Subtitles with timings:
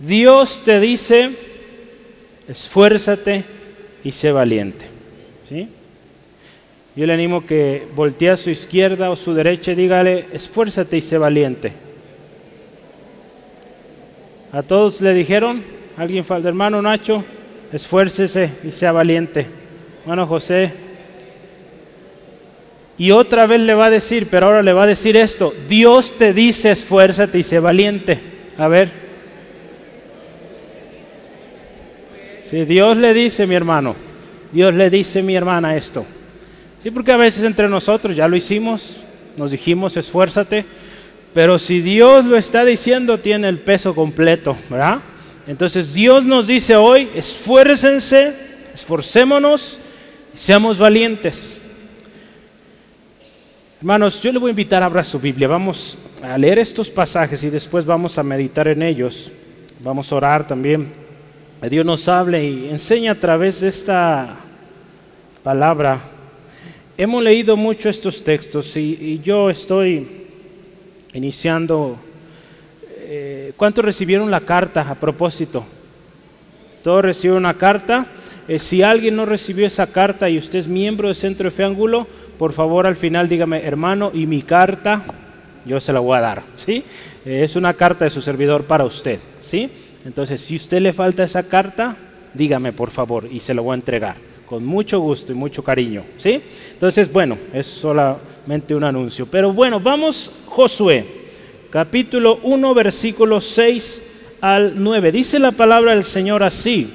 [0.00, 1.30] Dios te dice,
[2.48, 3.44] esfuérzate
[4.02, 4.86] y sé valiente.
[5.46, 5.68] ¿Sí?
[6.96, 11.00] Yo le animo que voltee a su izquierda o su derecha y dígale, esfuérzate y
[11.02, 11.72] sé valiente.
[14.52, 15.62] A todos le dijeron,
[15.96, 17.22] alguien falta, hermano Nacho,
[17.70, 19.46] esfuércese y sea valiente.
[20.02, 20.72] Hermano José.
[22.96, 26.16] Y otra vez le va a decir, pero ahora le va a decir esto, Dios
[26.18, 28.18] te dice esfuérzate y sé valiente.
[28.56, 29.09] A ver.
[32.50, 33.94] Si Dios le dice, mi hermano,
[34.50, 36.04] Dios le dice, mi hermana, esto.
[36.82, 38.96] Sí, porque a veces entre nosotros ya lo hicimos,
[39.36, 40.64] nos dijimos, esfuérzate,
[41.32, 44.98] pero si Dios lo está diciendo, tiene el peso completo, ¿verdad?
[45.46, 48.34] Entonces Dios nos dice hoy, esfuércense,
[48.74, 49.78] esforcémonos,
[50.34, 51.56] seamos valientes.
[53.78, 55.46] Hermanos, yo le voy a invitar a abrir su Biblia.
[55.46, 59.30] Vamos a leer estos pasajes y después vamos a meditar en ellos.
[59.78, 61.09] Vamos a orar también.
[61.68, 64.36] Dios nos hable y enseña a través de esta
[65.42, 66.00] palabra.
[66.96, 70.06] Hemos leído mucho estos textos y yo estoy
[71.12, 71.98] iniciando.
[72.88, 75.64] Eh, ¿Cuántos recibieron la carta a propósito?
[76.82, 78.06] Todos recibieron una carta.
[78.48, 81.64] Eh, si alguien no recibió esa carta y usted es miembro del Centro de Fe
[81.64, 82.06] Ángulo,
[82.38, 85.02] por favor al final dígame, hermano, y mi carta,
[85.66, 86.42] yo se la voy a dar.
[86.56, 86.84] ¿sí?
[87.24, 89.18] Eh, es una carta de su servidor para usted.
[89.42, 89.70] ¿sí?
[90.04, 91.96] Entonces, si usted le falta esa carta,
[92.34, 96.02] dígame por favor y se la voy a entregar con mucho gusto y mucho cariño.
[96.18, 96.42] ¿sí?
[96.72, 99.24] Entonces, bueno, es solamente un anuncio.
[99.26, 101.06] Pero bueno, vamos Josué,
[101.70, 104.02] capítulo 1, versículos 6
[104.40, 105.12] al 9.
[105.12, 106.90] Dice la palabra del Señor así.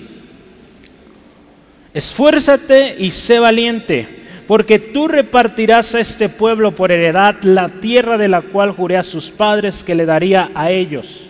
[1.94, 4.06] Esfuérzate y sé valiente,
[4.48, 9.04] porque tú repartirás a este pueblo por heredad la tierra de la cual juré a
[9.04, 11.30] sus padres que le daría a ellos.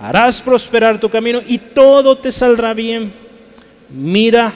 [0.00, 3.12] harás prosperar tu camino y todo te saldrá bien.
[3.90, 4.52] Mira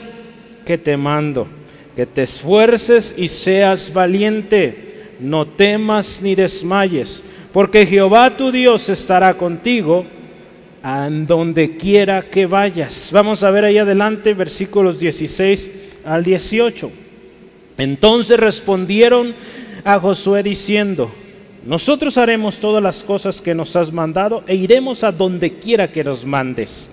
[0.65, 1.47] que te mando
[1.95, 9.33] que te esfuerces y seas valiente, no temas ni desmayes, porque Jehová tu Dios estará
[9.33, 10.05] contigo
[10.83, 13.09] en donde quiera que vayas.
[13.11, 15.69] Vamos a ver ahí adelante versículos 16
[16.05, 16.91] al 18.
[17.77, 19.35] Entonces respondieron
[19.83, 21.11] a Josué diciendo,
[21.65, 26.03] nosotros haremos todas las cosas que nos has mandado e iremos a donde quiera que
[26.03, 26.89] nos mandes.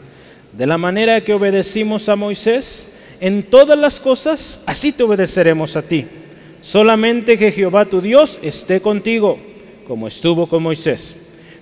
[0.53, 2.87] De la manera que obedecimos a Moisés,
[3.21, 6.07] en todas las cosas, así te obedeceremos a ti.
[6.61, 9.39] Solamente que Jehová tu Dios esté contigo,
[9.87, 11.17] como estuvo con Moisés.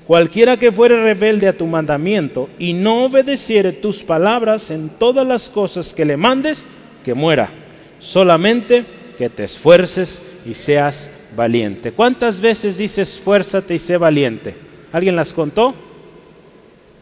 [0.06, 5.48] Cualquiera que fuere rebelde a tu mandamiento y no obedeciere tus palabras en todas las
[5.48, 6.64] cosas que le mandes,
[7.04, 7.50] que muera.
[7.98, 8.84] Solamente
[9.18, 11.92] que te esfuerces y seas valiente.
[11.92, 14.56] ¿Cuántas veces dices esfuérzate y sé valiente?
[14.92, 15.74] ¿Alguien las contó?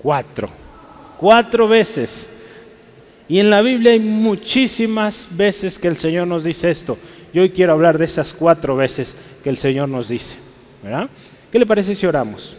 [0.03, 0.51] Cuatro.
[1.19, 2.29] Cuatro veces.
[3.29, 6.99] Y en la Biblia hay muchísimas veces que el Señor nos dice esto.
[7.33, 10.37] Yo hoy quiero hablar de esas cuatro veces que el Señor nos dice.
[10.83, 11.09] ¿verdad?
[11.51, 12.57] ¿Qué le parece si oramos?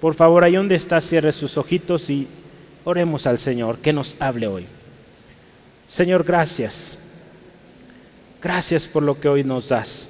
[0.00, 2.26] Por favor, ahí donde está, cierre sus ojitos y
[2.84, 4.66] oremos al Señor, que nos hable hoy.
[5.88, 6.98] Señor, gracias.
[8.42, 10.08] Gracias por lo que hoy nos das.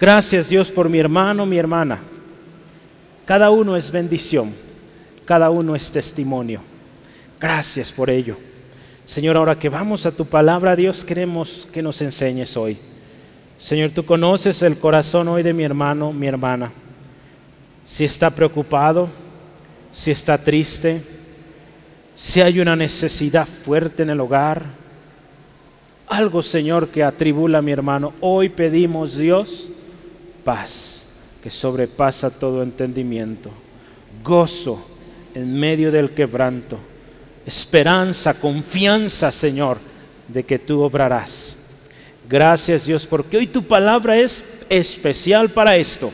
[0.00, 1.98] Gracias Dios por mi hermano, mi hermana.
[3.24, 4.54] Cada uno es bendición,
[5.24, 6.60] cada uno es testimonio.
[7.40, 8.36] Gracias por ello.
[9.06, 12.78] Señor, ahora que vamos a tu palabra, Dios, queremos que nos enseñes hoy.
[13.58, 16.70] Señor, tú conoces el corazón hoy de mi hermano, mi hermana.
[17.84, 19.08] Si está preocupado,
[19.90, 21.02] si está triste,
[22.14, 24.64] si hay una necesidad fuerte en el hogar,
[26.06, 29.70] algo, Señor, que atribula a mi hermano, hoy pedimos, Dios,
[30.48, 31.04] paz,
[31.42, 33.50] que sobrepasa todo entendimiento,
[34.24, 34.82] gozo
[35.34, 36.78] en medio del quebranto
[37.48, 39.78] esperanza, confianza, Señor,
[40.28, 41.56] de que tú obrarás.
[42.28, 46.12] Gracias Dios, porque hoy tu palabra es especial para esto.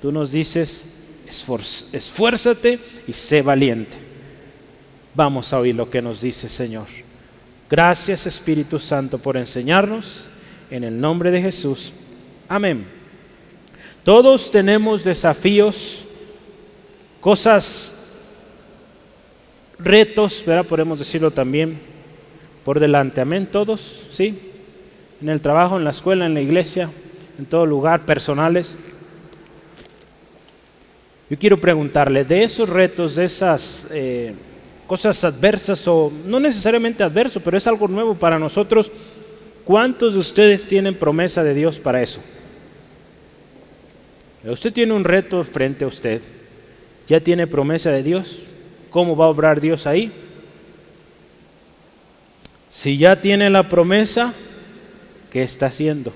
[0.00, 0.86] Tú nos dices,
[1.92, 3.98] esfuérzate y sé valiente.
[5.14, 6.86] Vamos a oír lo que nos dice Señor.
[7.68, 10.24] Gracias Espíritu Santo por enseñarnos.
[10.70, 11.92] En el nombre de Jesús.
[12.48, 12.99] Amén.
[14.04, 16.04] Todos tenemos desafíos,
[17.20, 17.96] cosas
[19.78, 20.64] retos, ¿verdad?
[20.64, 21.78] podemos decirlo también,
[22.64, 23.20] por delante.
[23.20, 24.38] Amén, todos, ¿sí?
[25.20, 26.90] En el trabajo, en la escuela, en la iglesia,
[27.38, 28.78] en todo lugar, personales.
[31.28, 34.32] Yo quiero preguntarle, de esos retos, de esas eh,
[34.86, 38.90] cosas adversas, o no necesariamente adverso, pero es algo nuevo para nosotros,
[39.66, 42.22] ¿cuántos de ustedes tienen promesa de Dios para eso?
[44.44, 46.22] Usted tiene un reto frente a usted.
[47.08, 48.42] ¿Ya tiene promesa de Dios?
[48.90, 50.12] ¿Cómo va a obrar Dios ahí?
[52.70, 54.32] Si ya tiene la promesa,
[55.30, 56.12] ¿qué está haciendo?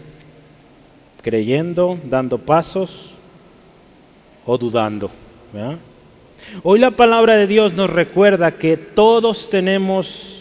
[1.22, 3.14] ¿Creyendo, dando pasos
[4.46, 5.10] o dudando?
[6.62, 10.34] Hoy la palabra de Dios nos recuerda que todos tenemos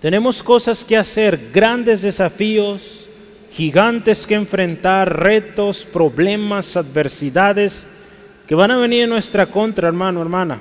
[0.00, 3.05] tenemos cosas que hacer, grandes desafíos,
[3.56, 7.86] gigantes que enfrentar, retos, problemas, adversidades
[8.46, 10.60] que van a venir en nuestra contra, hermano, hermana.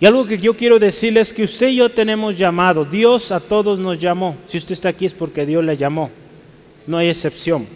[0.00, 2.84] Y algo que yo quiero decirles es que usted y yo tenemos llamado.
[2.84, 4.36] Dios a todos nos llamó.
[4.48, 6.10] Si usted está aquí es porque Dios le llamó.
[6.86, 7.66] No hay excepción.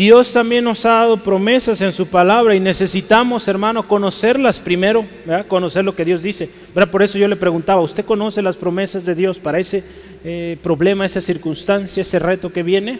[0.00, 5.04] Dios también nos ha dado promesas en su palabra y necesitamos, hermano, conocerlas primero,
[5.46, 6.48] conocer lo que Dios dice.
[6.90, 9.84] Por eso yo le preguntaba, ¿usted conoce las promesas de Dios para ese
[10.24, 12.98] eh, problema, esa circunstancia, ese reto que viene?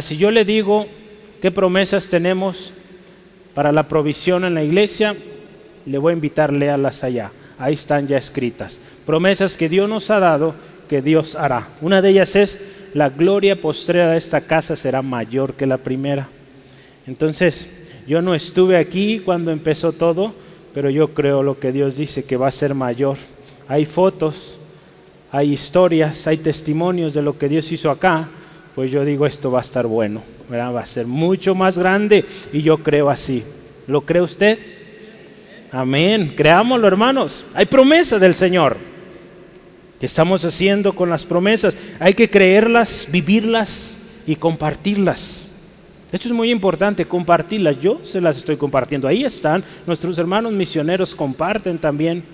[0.00, 0.88] Si yo le digo
[1.40, 2.74] qué promesas tenemos
[3.54, 5.14] para la provisión en la iglesia,
[5.86, 7.30] le voy a invitar, léalas allá.
[7.56, 8.80] Ahí están ya escritas.
[9.06, 10.56] Promesas que Dios nos ha dado,
[10.88, 11.68] que Dios hará.
[11.80, 12.58] Una de ellas es
[12.94, 16.28] la gloria postrera de esta casa será mayor que la primera.
[17.06, 17.68] Entonces,
[18.06, 20.34] yo no estuve aquí cuando empezó todo,
[20.74, 23.16] pero yo creo lo que Dios dice que va a ser mayor.
[23.68, 24.58] Hay fotos,
[25.30, 28.28] hay historias, hay testimonios de lo que Dios hizo acá,
[28.74, 32.62] pues yo digo esto va a estar bueno, va a ser mucho más grande y
[32.62, 33.42] yo creo así.
[33.86, 34.58] ¿Lo cree usted?
[35.70, 38.91] Amén, creámoslo hermanos, hay promesa del Señor.
[40.02, 41.76] ¿Qué estamos haciendo con las promesas?
[42.00, 45.46] Hay que creerlas, vivirlas y compartirlas.
[46.10, 47.78] Esto es muy importante, compartirlas.
[47.78, 49.06] Yo se las estoy compartiendo.
[49.06, 49.62] Ahí están.
[49.86, 52.24] Nuestros hermanos misioneros comparten también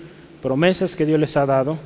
[0.41, 1.77] promesas que Dios les ha dado.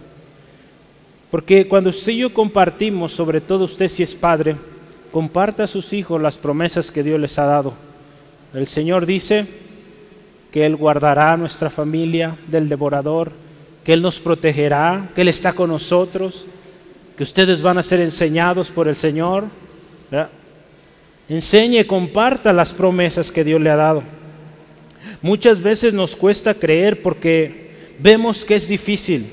[1.30, 4.56] Porque cuando usted y yo compartimos, sobre todo usted si es padre,
[5.12, 7.74] comparta a sus hijos las promesas que Dios les ha dado.
[8.54, 9.46] El Señor dice
[10.50, 13.43] que Él guardará a nuestra familia del devorador,
[13.84, 16.48] que Él nos protegerá, que Él está con nosotros,
[17.18, 19.46] que ustedes van a ser enseñados por el Señor.
[21.30, 24.04] Enseñe, comparta las promesas que Dios le ha dado.
[25.22, 29.26] Muchas veces nos cuesta creer porque vemos que es difícil,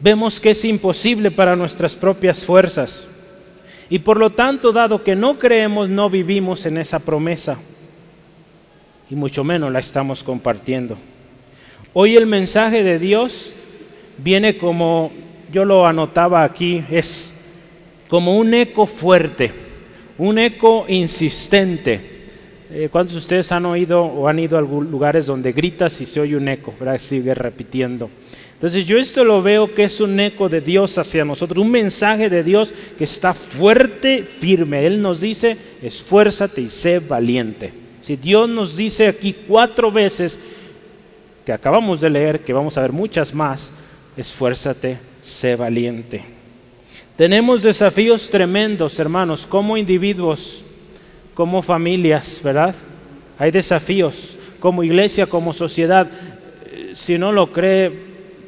[0.00, 3.06] vemos que es imposible para nuestras propias fuerzas.
[3.90, 7.58] Y por lo tanto, dado que no creemos, no vivimos en esa promesa.
[9.10, 10.96] Y mucho menos la estamos compartiendo.
[11.92, 13.54] Hoy el mensaje de Dios
[14.18, 15.12] viene como,
[15.52, 17.32] yo lo anotaba aquí, es
[18.08, 19.50] como un eco fuerte,
[20.18, 22.12] un eco insistente.
[22.70, 26.20] Eh, ¿Cuántos de ustedes han oído o han ido a lugares donde gritas y se
[26.20, 26.74] oye un eco?
[26.78, 26.98] ¿verdad?
[26.98, 28.10] Sigue repitiendo.
[28.54, 32.30] Entonces yo esto lo veo que es un eco de Dios hacia nosotros, un mensaje
[32.30, 34.86] de Dios que está fuerte, firme.
[34.86, 37.72] Él nos dice, esfuérzate y sé valiente.
[38.00, 40.38] Si Dios nos dice aquí cuatro veces,
[41.44, 43.70] que acabamos de leer, que vamos a ver muchas más,
[44.16, 46.24] esfuérzate, sé valiente.
[47.16, 50.64] Tenemos desafíos tremendos, hermanos, como individuos,
[51.34, 52.74] como familias, ¿verdad?
[53.38, 56.08] Hay desafíos, como iglesia, como sociedad.
[56.66, 57.92] Eh, si no lo cree,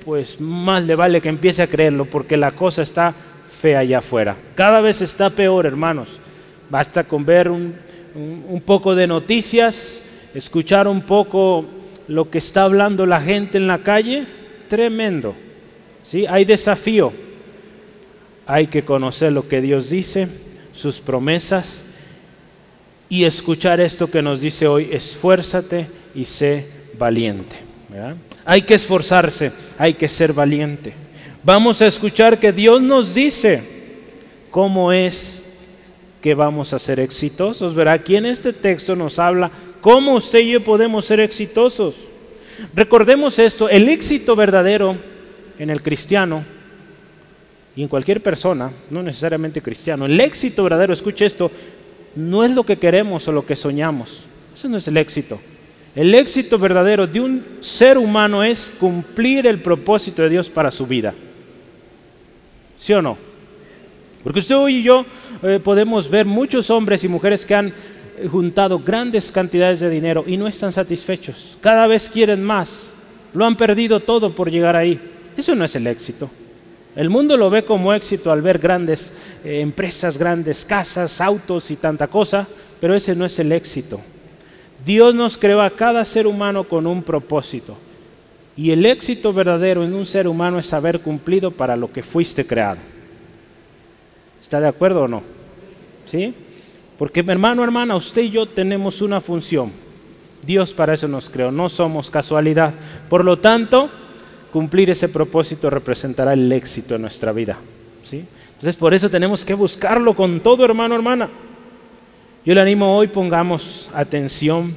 [0.04, 3.14] pues más le vale que empiece a creerlo, porque la cosa está
[3.60, 4.36] fea allá afuera.
[4.54, 6.20] Cada vez está peor, hermanos.
[6.68, 7.74] Basta con ver un,
[8.16, 10.02] un poco de noticias,
[10.34, 11.64] escuchar un poco
[12.08, 14.26] lo que está hablando la gente en la calle,
[14.68, 15.34] tremendo.
[16.08, 16.26] ¿Sí?
[16.28, 17.12] Hay desafío.
[18.46, 20.28] Hay que conocer lo que Dios dice,
[20.72, 21.82] sus promesas
[23.08, 26.66] y escuchar esto que nos dice hoy, esfuérzate y sé
[26.98, 27.56] valiente.
[28.44, 30.92] Hay que esforzarse, hay que ser valiente.
[31.42, 33.62] Vamos a escuchar que Dios nos dice
[34.50, 35.42] cómo es
[36.20, 37.74] que vamos a ser exitosos.
[37.74, 41.94] Verá, aquí en este texto nos habla cómo usted y yo podemos ser exitosos.
[42.74, 44.96] Recordemos esto, el éxito verdadero
[45.58, 46.44] en el cristiano
[47.74, 51.50] y en cualquier persona, no necesariamente cristiano, el éxito verdadero, escuche esto,
[52.14, 54.24] no es lo que queremos o lo que soñamos.
[54.54, 55.38] Eso no es el éxito.
[55.94, 60.86] El éxito verdadero de un ser humano es cumplir el propósito de Dios para su
[60.86, 61.14] vida.
[62.78, 63.18] ¿Sí o no?
[64.22, 65.06] Porque usted y yo
[65.42, 67.72] eh, podemos ver muchos hombres y mujeres que han
[68.30, 71.58] juntado grandes cantidades de dinero y no están satisfechos.
[71.60, 72.88] Cada vez quieren más.
[73.34, 75.00] Lo han perdido todo por llegar ahí.
[75.36, 76.30] Eso no es el éxito.
[76.94, 79.12] El mundo lo ve como éxito al ver grandes
[79.44, 82.48] eh, empresas, grandes casas, autos y tanta cosa,
[82.80, 84.00] pero ese no es el éxito.
[84.84, 87.76] Dios nos creó a cada ser humano con un propósito.
[88.56, 92.46] Y el éxito verdadero en un ser humano es haber cumplido para lo que fuiste
[92.46, 92.78] creado.
[94.40, 95.22] ¿Está de acuerdo o no?
[96.06, 96.32] ¿Sí?
[96.98, 99.70] Porque hermano, hermana, usted y yo tenemos una función.
[100.46, 102.72] Dios para eso nos creó, no somos casualidad.
[103.10, 103.90] Por lo tanto,
[104.56, 107.58] cumplir ese propósito representará el éxito en nuestra vida.
[108.02, 108.24] ¿sí?
[108.54, 111.28] Entonces por eso tenemos que buscarlo con todo, hermano, hermana.
[112.42, 114.74] Yo le animo hoy, pongamos atención.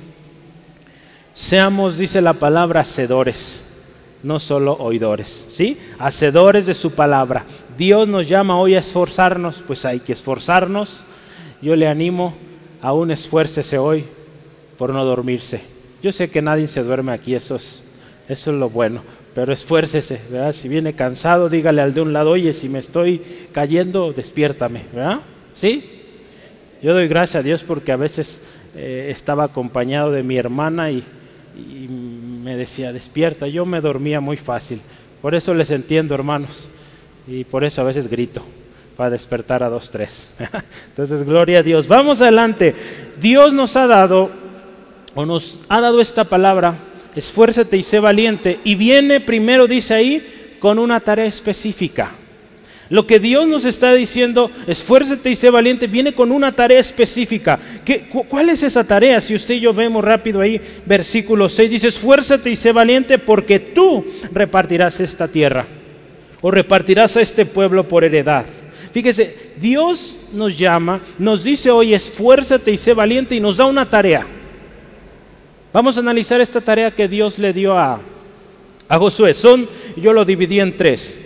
[1.34, 3.64] Seamos, dice la palabra, hacedores,
[4.22, 5.78] no solo oidores, ¿sí?
[5.98, 7.46] Hacedores de su palabra.
[7.78, 11.06] Dios nos llama hoy a esforzarnos, pues hay que esforzarnos.
[11.62, 12.34] Yo le animo,
[12.82, 14.04] aún esfuércese hoy
[14.78, 15.62] por no dormirse.
[16.04, 17.82] Yo sé que nadie se duerme aquí, eso es,
[18.28, 19.04] eso es lo bueno,
[19.40, 20.52] pero esfuércese, ¿verdad?
[20.52, 23.22] Si viene cansado, dígale al de un lado, oye, si me estoy
[23.54, 25.22] cayendo, despiértame, ¿verdad?
[25.56, 26.02] ¿Sí?
[26.82, 28.42] Yo doy gracias a Dios porque a veces
[28.76, 31.06] eh, estaba acompañado de mi hermana y,
[31.56, 34.82] y me decía, despierta, yo me dormía muy fácil.
[35.22, 36.70] Por eso les entiendo, hermanos,
[37.26, 38.44] y por eso a veces grito
[38.98, 40.26] para despertar a dos, tres.
[40.88, 41.88] Entonces, gloria a Dios.
[41.88, 42.76] Vamos adelante.
[43.22, 44.32] Dios nos ha dado
[45.16, 46.76] o nos ha dado esta palabra,
[47.16, 52.12] esfuérzate y sé valiente, y viene primero, dice ahí, con una tarea específica.
[52.90, 57.60] Lo que Dios nos está diciendo, esfuérzate y sé valiente, viene con una tarea específica.
[57.86, 59.22] ¿Qué, ¿Cuál es esa tarea?
[59.22, 63.60] Si usted y yo vemos rápido ahí, versículo 6, dice, esfuérzate y sé valiente porque
[63.60, 65.68] tú repartirás esta tierra
[66.42, 68.46] o repartirás a este pueblo por heredad.
[68.92, 73.88] Fíjese, Dios nos llama, nos dice hoy, esfuérzate y sé valiente y nos da una
[73.88, 74.26] tarea.
[75.72, 78.00] Vamos a analizar esta tarea que Dios le dio a,
[78.88, 79.34] a Josué.
[79.34, 81.18] Son, yo lo dividí en tres.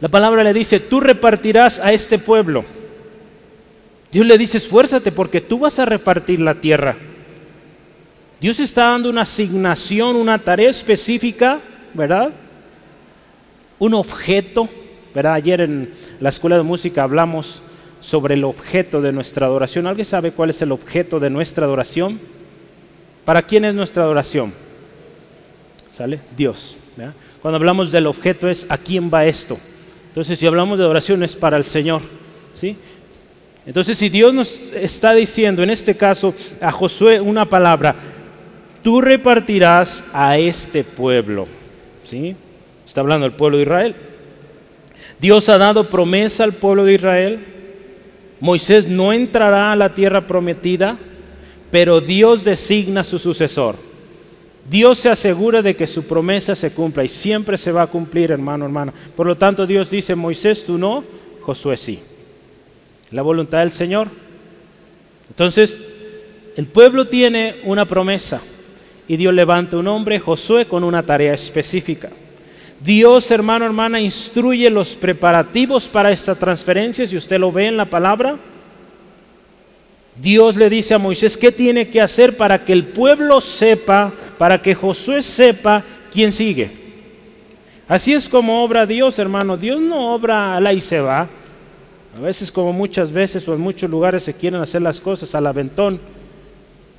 [0.00, 2.64] La palabra le dice, tú repartirás a este pueblo.
[4.12, 6.96] Dios le dice, esfuérzate porque tú vas a repartir la tierra.
[8.40, 11.58] Dios está dando una asignación, una tarea específica,
[11.94, 12.30] ¿verdad?
[13.80, 14.68] Un objeto,
[15.12, 15.34] ¿verdad?
[15.34, 17.60] Ayer en la escuela de música hablamos
[18.00, 19.88] sobre el objeto de nuestra adoración.
[19.88, 22.20] ¿Alguien sabe cuál es el objeto de nuestra adoración?
[23.28, 24.54] ¿Para quién es nuestra adoración?
[25.92, 26.18] ¿Sale?
[26.34, 26.78] Dios.
[27.42, 29.58] Cuando hablamos del objeto es a quién va esto.
[30.06, 32.00] Entonces, si hablamos de adoración es para el Señor.
[32.54, 32.74] ¿sí?
[33.66, 37.96] Entonces, si Dios nos está diciendo, en este caso, a Josué una palabra,
[38.82, 41.46] tú repartirás a este pueblo.
[42.06, 42.34] ¿sí?
[42.86, 43.94] Está hablando del pueblo de Israel.
[45.20, 47.40] Dios ha dado promesa al pueblo de Israel.
[48.40, 50.96] Moisés no entrará a la tierra prometida
[51.70, 53.76] pero Dios designa su sucesor.
[54.68, 58.30] Dios se asegura de que su promesa se cumpla y siempre se va a cumplir,
[58.30, 58.92] hermano, hermano.
[59.16, 61.04] Por lo tanto, Dios dice, Moisés, tú no,
[61.40, 62.00] Josué sí.
[63.10, 64.08] La voluntad del Señor.
[65.30, 65.78] Entonces,
[66.56, 68.42] el pueblo tiene una promesa
[69.06, 72.10] y Dios levanta un hombre, Josué, con una tarea específica.
[72.80, 77.86] Dios, hermano, hermana, instruye los preparativos para esta transferencia, si usted lo ve en la
[77.86, 78.38] palabra.
[80.20, 84.60] Dios le dice a Moisés qué tiene que hacer para que el pueblo sepa, para
[84.60, 86.70] que Josué sepa quién sigue.
[87.86, 89.56] Así es como obra Dios, hermano.
[89.56, 91.28] Dios no obra a la y se va.
[92.16, 95.46] A veces, como muchas veces o en muchos lugares se quieren hacer las cosas al
[95.46, 96.00] aventón,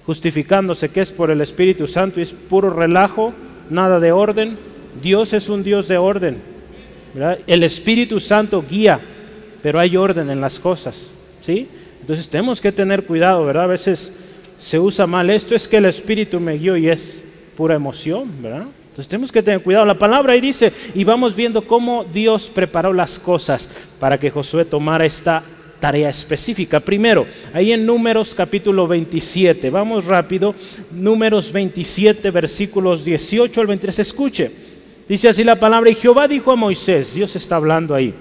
[0.05, 3.33] justificándose que es por el Espíritu Santo y es puro relajo,
[3.69, 4.57] nada de orden.
[5.01, 6.37] Dios es un Dios de orden.
[7.45, 8.99] El Espíritu Santo guía,
[9.61, 11.11] pero hay orden en las cosas.
[11.41, 11.67] ¿sí?
[12.09, 13.65] Entonces tenemos que tener cuidado, ¿verdad?
[13.65, 14.11] A veces
[14.57, 17.21] se usa mal esto, es que el Espíritu me guió y es
[17.55, 18.65] pura emoción, ¿verdad?
[18.87, 19.85] Entonces tenemos que tener cuidado.
[19.85, 24.65] La palabra ahí dice, y vamos viendo cómo Dios preparó las cosas para que Josué
[24.65, 25.43] tomara esta
[25.79, 26.79] tarea específica.
[26.79, 30.55] Primero, ahí en Números capítulo 27, vamos rápido,
[30.89, 34.51] Números 27, versículos 18 al 23, escuche.
[35.07, 38.15] Dice así la palabra, y Jehová dijo a Moisés, Dios está hablando ahí,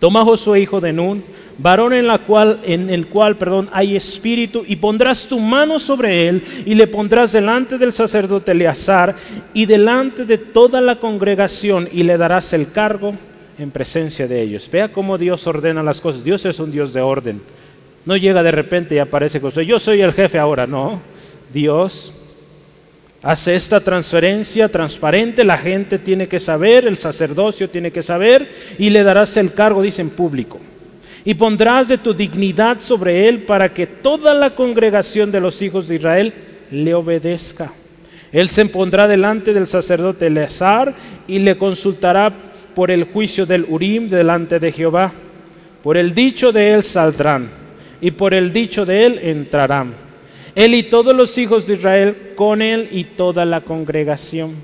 [0.00, 1.22] toma Josué hijo de Nun,
[1.58, 6.26] varón en, la cual, en el cual perdón, hay espíritu, y pondrás tu mano sobre
[6.26, 9.14] él, y le pondrás delante del sacerdote Eleazar,
[9.54, 13.14] y delante de toda la congregación, y le darás el cargo
[13.58, 14.68] en presencia de ellos.
[14.72, 16.24] Vea cómo Dios ordena las cosas.
[16.24, 17.42] Dios es un Dios de orden.
[18.06, 21.00] No llega de repente y aparece con yo soy el jefe ahora, no.
[21.52, 22.14] Dios
[23.22, 28.48] hace esta transferencia transparente, la gente tiene que saber, el sacerdocio tiene que saber,
[28.78, 30.60] y le darás el cargo, dice en público.
[31.22, 35.86] y pondrás de tu dignidad sobre él para que toda la congregación de los hijos
[35.86, 36.32] de Israel
[36.70, 37.72] le obedezca.
[38.32, 40.94] Él se pondrá delante del sacerdote Eleazar
[41.26, 42.32] y le consultará
[42.74, 45.12] por el juicio del Urim delante de Jehová.
[45.82, 47.50] Por el dicho de él saldrán
[48.00, 49.92] y por el dicho de él entrarán.
[50.60, 54.56] Él y todos los hijos de Israel con él y toda la congregación.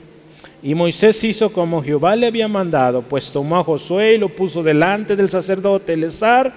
[0.63, 4.63] Y Moisés hizo como Jehová le había mandado, pues tomó a Josué y lo puso
[4.63, 6.53] delante del sacerdote Eleazar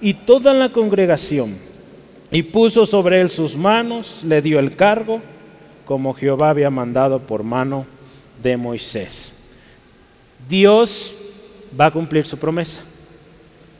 [0.00, 1.56] y toda la congregación.
[2.30, 5.20] Y puso sobre él sus manos, le dio el cargo,
[5.84, 7.86] como Jehová había mandado por mano
[8.40, 9.32] de Moisés.
[10.48, 11.12] Dios
[11.78, 12.84] va a cumplir su promesa.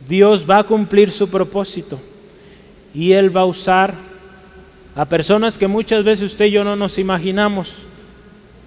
[0.09, 1.97] Dios va a cumplir su propósito.
[2.93, 4.06] Y Él va a usar
[4.97, 7.71] a personas que muchas veces usted y yo no nos imaginamos,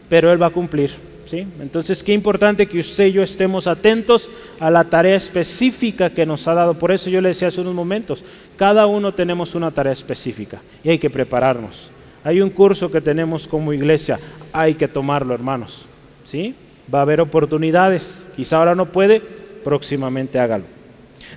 [0.07, 0.91] pero Él va a cumplir.
[1.25, 1.45] ¿sí?
[1.59, 6.48] Entonces, qué importante que usted y yo estemos atentos a la tarea específica que nos
[6.48, 6.75] ha dado.
[6.75, 8.24] Por eso yo le decía hace unos momentos,
[8.57, 11.89] cada uno tenemos una tarea específica y hay que prepararnos.
[12.24, 14.19] Hay un curso que tenemos como iglesia,
[14.53, 15.86] hay que tomarlo, hermanos.
[16.25, 16.53] ¿sí?
[16.93, 19.19] Va a haber oportunidades, quizá ahora no puede,
[19.63, 20.65] próximamente hágalo.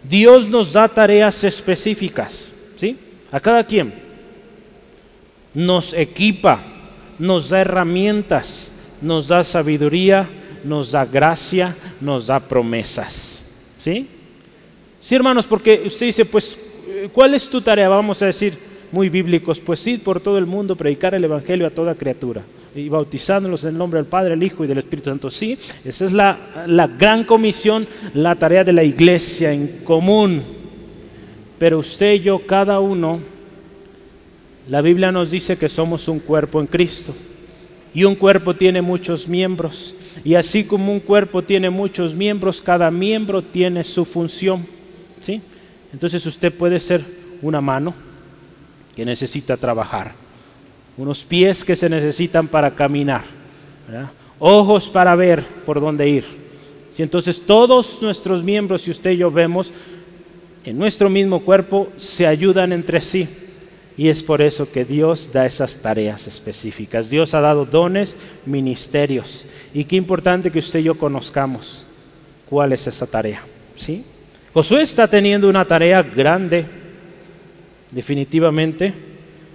[0.07, 2.99] Dios nos da tareas específicas, ¿sí?
[3.31, 4.12] A cada quien.
[5.55, 6.63] Nos equipa,
[7.19, 10.29] nos da herramientas, nos da sabiduría,
[10.65, 13.43] nos da gracia, nos da promesas,
[13.79, 14.09] ¿sí?
[15.01, 16.57] Sí, hermanos, porque usted dice, pues,
[17.13, 17.89] ¿cuál es tu tarea?
[17.89, 18.57] Vamos a decir,
[18.93, 22.43] muy bíblicos, pues id por todo el mundo, predicar el Evangelio a toda criatura
[22.75, 25.31] y bautizándolos en el nombre del Padre, el Hijo y del Espíritu Santo.
[25.31, 30.43] Sí, esa es la, la gran comisión, la tarea de la iglesia en común.
[31.59, 33.21] Pero usted y yo, cada uno,
[34.69, 37.15] la Biblia nos dice que somos un cuerpo en Cristo.
[37.95, 39.95] Y un cuerpo tiene muchos miembros.
[40.25, 44.67] Y así como un cuerpo tiene muchos miembros, cada miembro tiene su función.
[45.21, 45.43] ¿sí?
[45.93, 47.05] Entonces usted puede ser
[47.43, 47.95] una mano
[48.97, 50.23] que necesita trabajar
[50.97, 53.23] unos pies que se necesitan para caminar,
[54.39, 56.25] ojos para ver por dónde ir.
[56.95, 59.73] Si entonces todos nuestros miembros, si usted y yo vemos,
[60.65, 63.27] en nuestro mismo cuerpo se ayudan entre sí.
[63.97, 67.11] Y es por eso que Dios da esas tareas específicas.
[67.11, 69.45] Dios ha dado dones, ministerios.
[69.75, 71.85] Y qué importante que usted y yo conozcamos
[72.49, 73.43] cuál es esa tarea.
[73.77, 74.05] ¿sí?
[74.55, 76.67] Josué está teniendo una tarea grande,
[77.91, 78.93] definitivamente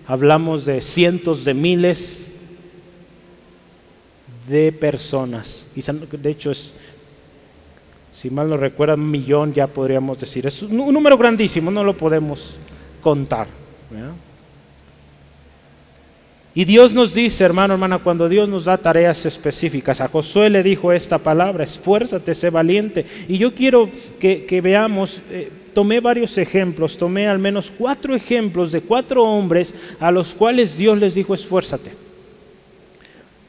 [0.08, 2.32] hablamos de cientos de miles
[4.48, 5.68] de personas.
[5.76, 6.74] De hecho, es,
[8.12, 10.48] si mal no recuerdo, un millón ya podríamos decir.
[10.48, 12.58] Es un número grandísimo, no lo podemos
[13.02, 13.48] contar.
[16.58, 20.64] Y Dios nos dice, hermano, hermana, cuando Dios nos da tareas específicas, a Josué le
[20.64, 23.06] dijo esta palabra, esfuérzate, sé valiente.
[23.28, 28.82] Y yo quiero que, veamos, eh, tomé varios ejemplos, tomé al menos cuatro ejemplos de
[28.82, 31.92] cuatro hombres a los cuales Dios les dijo, esfuérzate.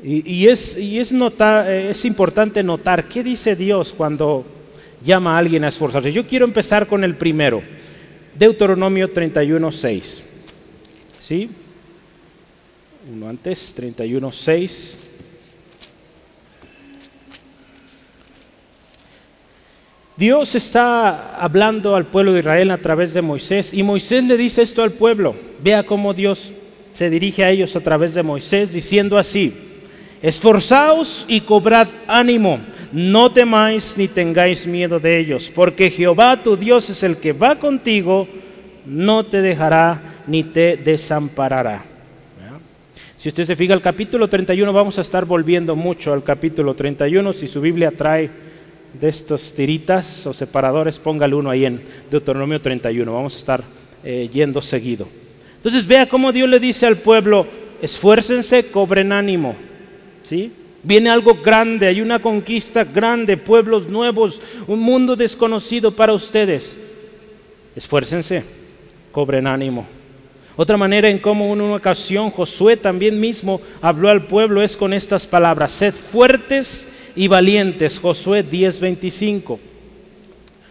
[0.05, 4.45] Y, es, eh, es importante notar qué dice Dios cuando
[5.03, 6.13] llama a alguien a esforzarse.
[6.13, 7.63] Yo quiero empezar con el primero,
[8.39, 10.25] Deuteronomio 31.6.
[11.23, 11.49] ¿Sí?
[13.11, 14.97] Uno antes, 31, 6.
[20.17, 24.61] Dios está hablando al pueblo de Israel a través de Moisés y Moisés le dice
[24.61, 25.35] esto al pueblo.
[25.63, 26.53] Vea cómo Dios
[26.93, 29.55] se dirige a ellos a través de Moisés diciendo así,
[30.21, 32.59] esforzaos y cobrad ánimo,
[32.93, 37.59] no temáis ni tengáis miedo de ellos, porque Jehová tu Dios es el que va
[37.59, 38.29] contigo,
[38.85, 41.98] no te dejará ni te desamparará.
[43.19, 47.33] Si usted se fija el capítulo 31, vamos a estar volviendo mucho al capítulo 31.
[47.33, 48.31] Si su Biblia trae
[48.93, 53.13] de estos tiritas o separadores, póngale uno ahí en Deuteronomio 31.
[53.13, 53.65] Vamos a estar
[54.05, 55.09] eh, yendo seguido.
[55.57, 57.45] Entonces vea cómo Dios le dice al pueblo,
[57.83, 59.57] esfuércense, cobren ánimo.
[60.23, 60.53] ¿Sí?
[60.85, 66.79] Viene algo grande, hay una conquista grande, pueblos nuevos, un mundo desconocido para ustedes.
[67.75, 68.45] Esfuércense,
[69.11, 69.98] cobren ánimo.
[70.61, 74.93] Otra manera en cómo en una ocasión Josué también mismo habló al pueblo es con
[74.93, 79.61] estas palabras, sed fuertes y valientes, Josué 10:25.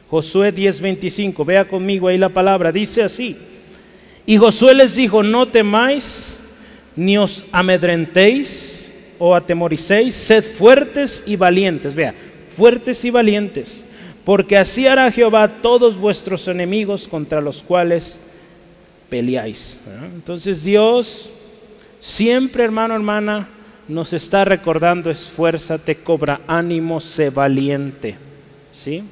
[0.10, 3.38] Josué 10:25, vea conmigo ahí la palabra, dice así.
[4.26, 6.36] Y Josué les dijo, no temáis
[6.94, 12.14] ni os amedrentéis o atemoricéis, sed fuertes y valientes, vea,
[12.58, 13.86] fuertes y valientes,
[14.26, 18.20] porque así hará Jehová todos vuestros enemigos contra los cuales
[19.10, 19.78] peleáis.
[20.14, 21.30] Entonces Dios
[22.00, 23.50] siempre, hermano, hermana,
[23.88, 28.16] nos está recordando, esfuérzate, cobra ánimo, sé valiente.
[28.72, 29.04] ¿Sí?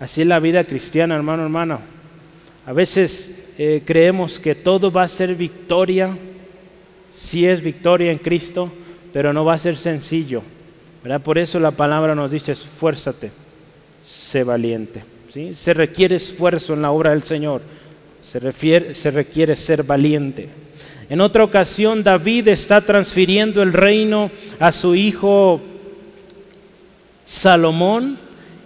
[0.00, 1.80] Así es la vida cristiana, hermano, hermano.
[2.66, 6.16] A veces eh, creemos que todo va a ser victoria,
[7.14, 8.72] si es victoria en Cristo,
[9.12, 10.42] pero no va a ser sencillo.
[11.24, 13.30] Por eso la palabra nos dice, esfuérzate,
[14.06, 15.02] sé valiente.
[15.32, 15.54] ¿sí?
[15.54, 17.62] Se requiere esfuerzo en la obra del Señor,
[18.30, 20.48] se, requiere ser valiente.
[21.08, 25.60] En otra ocasión David está transfiriendo el reino a su hijo
[27.24, 28.18] Salomón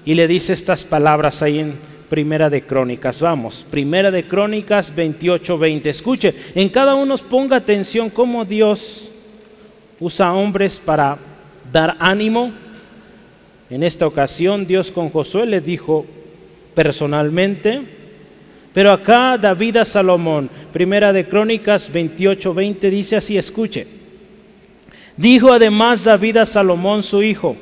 [0.04, 1.74] y le dice estas palabras ahí en
[2.10, 3.20] Primera de Crónicas.
[3.20, 5.90] Vamos, Primera de Crónicas 28, 20.
[5.90, 9.10] Escuche, en cada uno ponga atención cómo Dios
[10.00, 11.18] usa hombres para
[11.72, 12.52] dar ánimo.
[13.70, 16.04] En esta ocasión Dios con Josué le dijo
[16.74, 18.01] personalmente,
[18.72, 23.86] pero acá David a Salomón, Primera de Crónicas 28, 20 dice así, escuche.
[25.16, 27.56] Dijo además David a Salomón su hijo,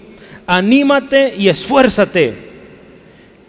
[0.46, 2.34] anímate y esfuérzate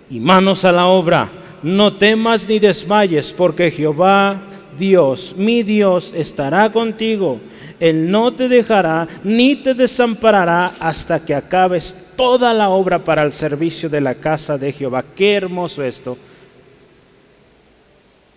[0.10, 1.30] y manos a la obra,
[1.62, 4.42] no temas ni desmayes, porque Jehová
[4.78, 7.40] Dios, mi Dios, estará contigo.
[7.80, 13.32] Él no te dejará ni te desamparará hasta que acabes toda la obra para el
[13.32, 15.04] servicio de la casa de Jehová.
[15.16, 16.18] Qué hermoso esto.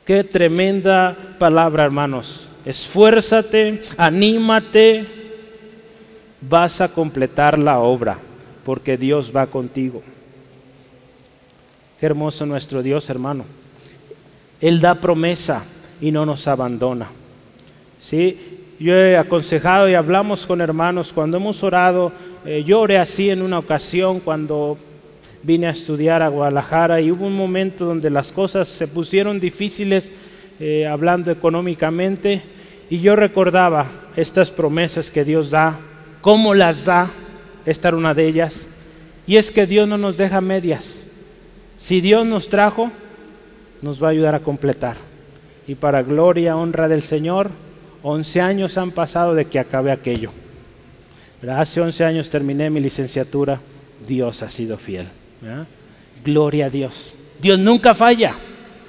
[0.04, 2.46] Qué tremenda palabra, hermanos.
[2.66, 5.06] Esfuérzate, anímate,
[6.42, 8.18] vas a completar la obra,
[8.66, 10.02] porque Dios va contigo.
[11.98, 13.46] Qué hermoso nuestro Dios, hermano.
[14.60, 15.64] Él da promesa
[16.02, 17.08] y no nos abandona.
[17.98, 18.54] ¿Sí?
[18.78, 22.12] Yo he aconsejado y hablamos con hermanos cuando hemos orado.
[22.44, 24.76] Eh, yo oré así en una ocasión cuando
[25.44, 30.10] vine a estudiar a Guadalajara y hubo un momento donde las cosas se pusieron difíciles
[30.58, 32.42] eh, hablando económicamente
[32.88, 35.78] y yo recordaba estas promesas que Dios da,
[36.20, 37.10] cómo las da,
[37.66, 38.68] esta era una de ellas,
[39.26, 41.02] y es que Dios no nos deja medias.
[41.78, 42.90] Si Dios nos trajo,
[43.82, 44.96] nos va a ayudar a completar.
[45.66, 47.50] Y para gloria, honra del Señor,
[48.02, 50.30] 11 años han pasado de que acabé aquello.
[51.48, 53.60] Hace 11 años terminé mi licenciatura,
[54.06, 55.08] Dios ha sido fiel.
[56.24, 57.14] Gloria a Dios.
[57.40, 58.36] Dios nunca falla.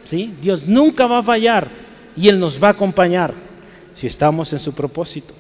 [0.06, 0.34] ¿sí?
[0.42, 1.68] Dios nunca va a fallar
[2.16, 3.34] y Él nos va a acompañar
[3.94, 5.34] si estamos en su propósito.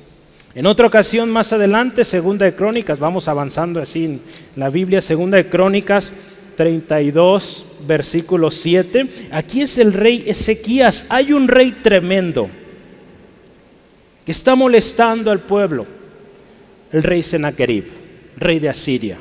[0.54, 4.22] En otra ocasión más adelante, segunda de Crónicas, vamos avanzando así en
[4.56, 6.14] la Biblia, segunda de Crónicas
[6.56, 9.10] 32, versículo 7.
[9.32, 11.06] Aquí es el rey Ezequías.
[11.10, 12.50] Hay un rey tremendo
[14.26, 15.86] que está molestando al pueblo.
[16.92, 17.86] El rey Sennacherib,
[18.38, 19.18] rey de Asiria.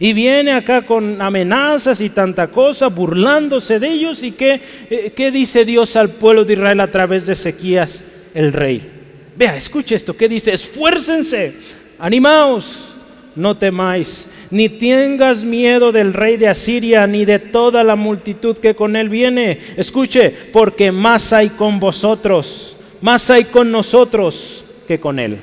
[0.00, 4.22] Y viene acá con amenazas y tanta cosa, burlándose de ellos.
[4.22, 8.52] ¿Y qué, eh, qué dice Dios al pueblo de Israel a través de Ezequías, el
[8.52, 8.82] rey?
[9.36, 10.52] Vea, escuche esto, ¿qué dice?
[10.52, 11.54] Esfuércense,
[11.98, 12.96] animaos,
[13.36, 18.74] no temáis, ni tengas miedo del rey de Asiria, ni de toda la multitud que
[18.74, 19.58] con él viene.
[19.76, 25.38] Escuche, porque más hay con vosotros, más hay con nosotros que con él.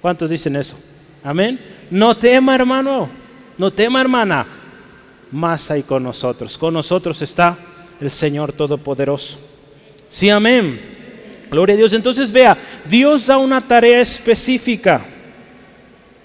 [0.00, 0.78] ¿Cuántos dicen eso?
[1.22, 1.60] Amén.
[1.90, 3.10] No tema, hermano.
[3.58, 4.46] No tema, hermana,
[5.32, 6.56] más hay con nosotros.
[6.56, 7.58] Con nosotros está
[8.00, 9.38] el Señor Todopoderoso.
[10.08, 10.80] Sí, amén.
[11.50, 11.92] Gloria a Dios.
[11.92, 12.56] Entonces vea,
[12.88, 15.04] Dios da una tarea específica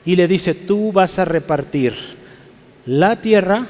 [0.05, 1.95] y le dice, tú vas a repartir
[2.85, 3.65] la tierra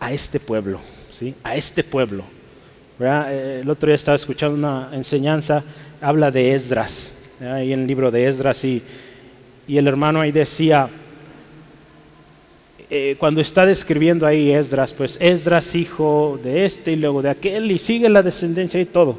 [0.00, 0.80] a este pueblo,
[1.12, 1.34] ¿sí?
[1.44, 2.24] A este pueblo.
[2.98, 5.62] Eh, el otro día estaba escuchando una enseñanza,
[6.00, 8.82] habla de Esdras, ahí en el libro de Esdras, y,
[9.66, 10.88] y el hermano ahí decía,
[12.88, 17.70] eh, cuando está describiendo ahí Esdras, pues Esdras hijo de este y luego de aquel
[17.72, 19.18] y sigue la descendencia y todo.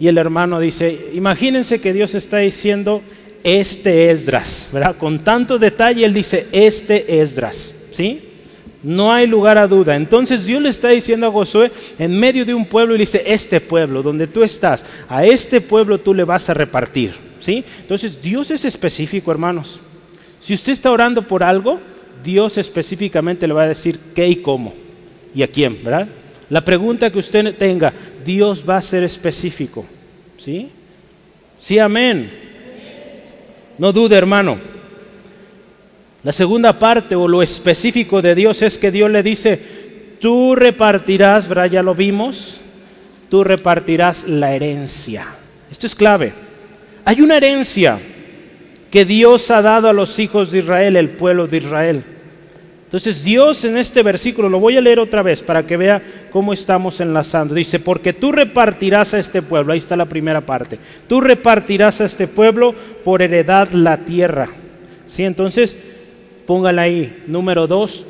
[0.00, 3.02] Y el hermano dice, imagínense que Dios está diciendo,
[3.44, 4.96] este Esdras, ¿verdad?
[4.96, 8.28] Con tanto detalle él dice, este Esdras, ¿sí?
[8.82, 9.94] No hay lugar a duda.
[9.94, 13.22] Entonces Dios le está diciendo a Josué en medio de un pueblo y le dice,
[13.26, 17.62] este pueblo donde tú estás, a este pueblo tú le vas a repartir, ¿sí?
[17.80, 19.80] Entonces Dios es específico, hermanos.
[20.40, 21.78] Si usted está orando por algo,
[22.22, 24.74] Dios específicamente le va a decir qué y cómo
[25.34, 26.08] y a quién, ¿verdad?
[26.48, 27.92] La pregunta que usted tenga,
[28.24, 29.86] Dios va a ser específico.
[30.36, 30.68] ¿Sí?
[31.58, 32.30] Sí, amén.
[33.78, 34.58] No dude, hermano.
[36.22, 39.58] La segunda parte o lo específico de Dios es que Dios le dice,
[40.20, 41.70] tú repartirás, ¿verdad?
[41.70, 42.60] Ya lo vimos,
[43.28, 45.26] tú repartirás la herencia.
[45.70, 46.32] Esto es clave.
[47.04, 47.98] Hay una herencia
[48.92, 52.04] que Dios ha dado a los hijos de Israel, el pueblo de Israel.
[52.84, 56.52] Entonces Dios en este versículo, lo voy a leer otra vez para que vea cómo
[56.52, 57.54] estamos enlazando.
[57.54, 60.78] Dice, porque tú repartirás a este pueblo, ahí está la primera parte,
[61.08, 64.50] tú repartirás a este pueblo por heredad la tierra.
[65.06, 65.24] ¿Sí?
[65.24, 65.74] Entonces,
[66.46, 68.04] póngala ahí, número dos,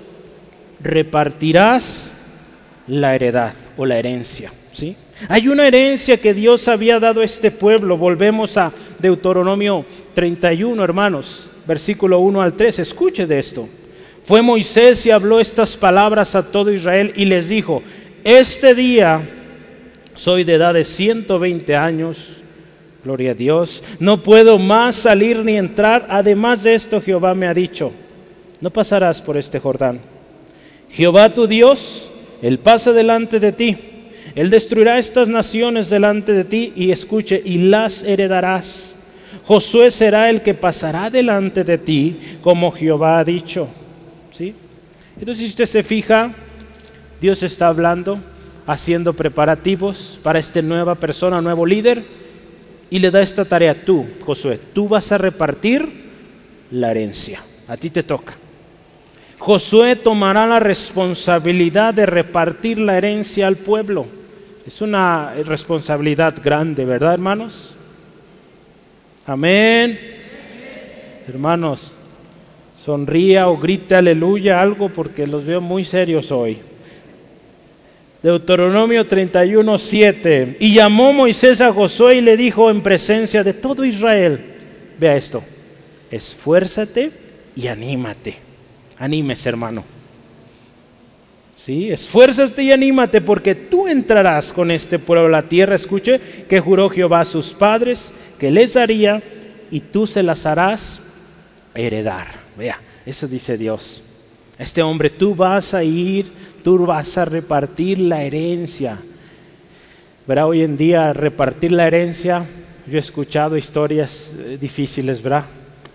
[0.81, 2.11] repartirás
[2.89, 4.53] la heredad o la herencia.
[4.73, 4.97] ¿sí?
[5.29, 7.97] Hay una herencia que Dios había dado a este pueblo.
[7.97, 12.81] Volvemos a Deuteronomio 31, hermanos, versículo 1 al 3.
[12.81, 13.69] Escuche de esto.
[14.25, 17.83] Fue Moisés y habló estas palabras a todo Israel y les dijo,
[18.25, 19.21] este día
[20.15, 22.37] soy de edad de 120 años,
[23.05, 26.07] gloria a Dios, no puedo más salir ni entrar.
[26.09, 27.91] Además de esto, Jehová me ha dicho,
[28.61, 30.01] no pasarás por este Jordán.
[30.91, 32.11] Jehová tu Dios,
[32.43, 33.92] Él pasa delante de ti
[34.35, 38.97] él destruirá estas naciones delante de ti y escuche, y las heredarás.
[39.45, 43.69] Josué será el que pasará delante de ti, como Jehová ha dicho.
[44.31, 44.55] ¿Sí?
[45.19, 46.33] Entonces, si usted se fija,
[47.21, 48.19] Dios está hablando,
[48.67, 52.05] haciendo preparativos para esta nueva persona, nuevo líder,
[52.89, 54.59] y le da esta tarea tú, Josué.
[54.73, 55.89] Tú vas a repartir
[56.71, 57.43] la herencia.
[57.69, 58.35] A ti te toca.
[59.39, 64.07] Josué tomará la responsabilidad de repartir la herencia al pueblo.
[64.67, 67.75] Es una responsabilidad grande, ¿verdad, hermanos?
[69.27, 69.99] Amén.
[71.27, 71.97] Hermanos,
[72.85, 76.59] sonría o grite aleluya algo porque los veo muy serios hoy.
[78.23, 80.57] Deuteronomio 31, 7.
[80.61, 84.41] Y llamó Moisés a Josué y le dijo en presencia de todo Israel,
[84.99, 85.43] vea esto,
[86.09, 87.11] esfuérzate
[87.57, 88.37] y anímate.
[88.97, 90.02] Anímese, hermano.
[91.65, 91.93] ¿Sí?
[91.93, 96.91] Esfuérzate y anímate porque tú entrarás con este pueblo a la tierra, escuche, que juró
[96.91, 99.23] Jehová a sus padres, que les daría
[99.71, 101.01] y tú se las harás
[101.73, 102.27] heredar.
[102.59, 104.03] Vea, eso dice Dios.
[104.59, 106.33] Este hombre, tú vas a ir,
[106.65, 108.99] tú vas a repartir la herencia.
[110.27, 112.45] Verá, hoy en día repartir la herencia,
[112.89, 115.45] yo he escuchado historias eh, difíciles, ¿verdad?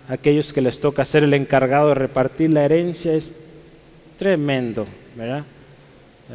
[0.08, 3.34] Aquellos que les toca ser el encargado de repartir la herencia es
[4.16, 5.44] tremendo, ¿verdad?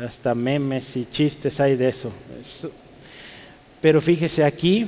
[0.02, 2.12] Hasta memes y chistes hay de eso.
[3.82, 4.88] Pero fíjese aquí,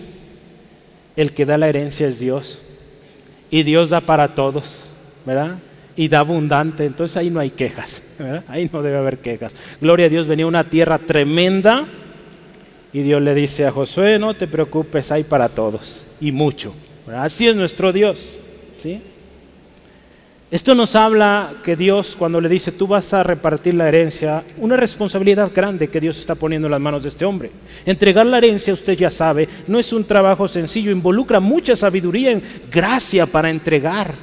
[1.16, 2.62] el que da la herencia es Dios.
[3.50, 4.90] Y Dios da para todos,
[5.26, 5.58] ¿verdad?
[5.96, 8.44] Y da abundante, entonces ahí no hay quejas, ¿verdad?
[8.48, 9.56] Ahí no debe haber quejas.
[9.80, 11.86] Gloria a Dios, venía una tierra tremenda
[12.92, 16.74] y Dios le dice a Josué, no te preocupes, hay para todos y mucho.
[17.08, 18.30] Así es nuestro Dios,
[18.82, 19.02] ¿sí?
[20.56, 24.78] Esto nos habla que Dios, cuando le dice, tú vas a repartir la herencia, una
[24.78, 27.52] responsabilidad grande que Dios está poniendo en las manos de este hombre.
[27.86, 32.42] Entregar la herencia, usted ya sabe, no es un trabajo sencillo, involucra mucha sabiduría en
[32.72, 34.16] gracia para entregar.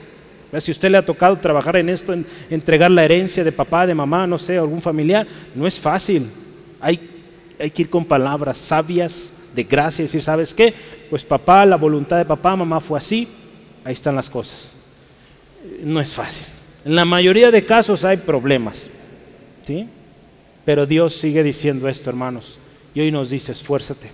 [0.57, 3.95] Si usted le ha tocado trabajar en esto, en entregar la herencia de papá, de
[3.95, 6.31] mamá, no sé, algún familiar, no es fácil.
[6.81, 6.99] Hay,
[7.61, 10.73] hay que ir con palabras sabias, de gracia, y decir, ¿sabes qué?
[11.11, 13.29] Pues papá, la voluntad de papá, mamá fue así,
[13.85, 14.73] ahí están las cosas
[15.83, 16.47] no es fácil.
[16.85, 18.89] En la mayoría de casos hay problemas,
[19.65, 19.89] ¿sí?
[20.65, 22.59] Pero Dios sigue diciendo esto, hermanos.
[22.95, 24.11] Y hoy nos dice, esfuérzate,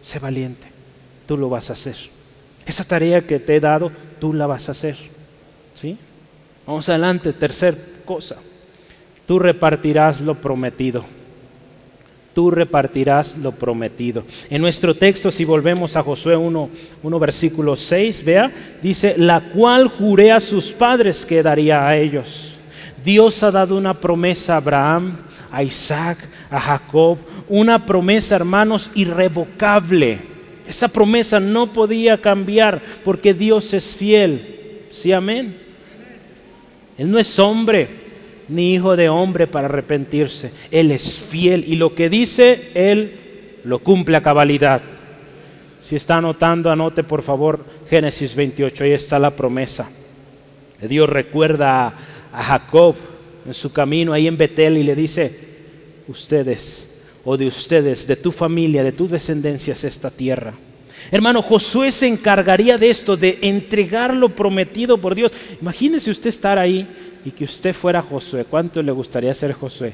[0.00, 0.68] sé valiente,
[1.26, 1.96] tú lo vas a hacer.
[2.66, 4.96] Esa tarea que te he dado, tú la vas a hacer,
[5.74, 5.96] ¿sí?
[6.66, 8.36] Vamos adelante, tercer cosa.
[9.26, 11.04] Tú repartirás lo prometido
[12.38, 14.22] tú repartirás lo prometido.
[14.48, 16.70] En nuestro texto, si volvemos a Josué 1,
[17.02, 22.56] 1 versículo 6, vea, dice, la cual juré a sus padres que daría a ellos.
[23.04, 25.16] Dios ha dado una promesa a Abraham,
[25.50, 30.20] a Isaac, a Jacob, una promesa, hermanos, irrevocable.
[30.64, 34.86] Esa promesa no podía cambiar porque Dios es fiel.
[34.92, 35.58] ¿Sí, amén?
[36.96, 38.07] Él no es hombre,
[38.48, 40.52] ni hijo de hombre para arrepentirse.
[40.70, 44.82] Él es fiel y lo que dice, Él lo cumple a cabalidad.
[45.80, 49.88] Si está anotando, anote por favor Génesis 28, ahí está la promesa.
[50.80, 51.94] Dios recuerda
[52.32, 52.94] a, Jacob
[53.46, 55.38] en su camino ahí en Betel y le dice,
[56.06, 56.88] ustedes
[57.24, 60.54] o de ustedes, de tu familia, de tu descendencia es esta tierra.
[61.10, 65.32] Hermano, Josué se encargaría de esto, de entregar lo prometido por Dios.
[65.60, 66.86] Imagínese usted estar ahí
[67.28, 68.46] y que usted fuera Josué.
[68.48, 69.92] ¿Cuánto le gustaría ser Josué?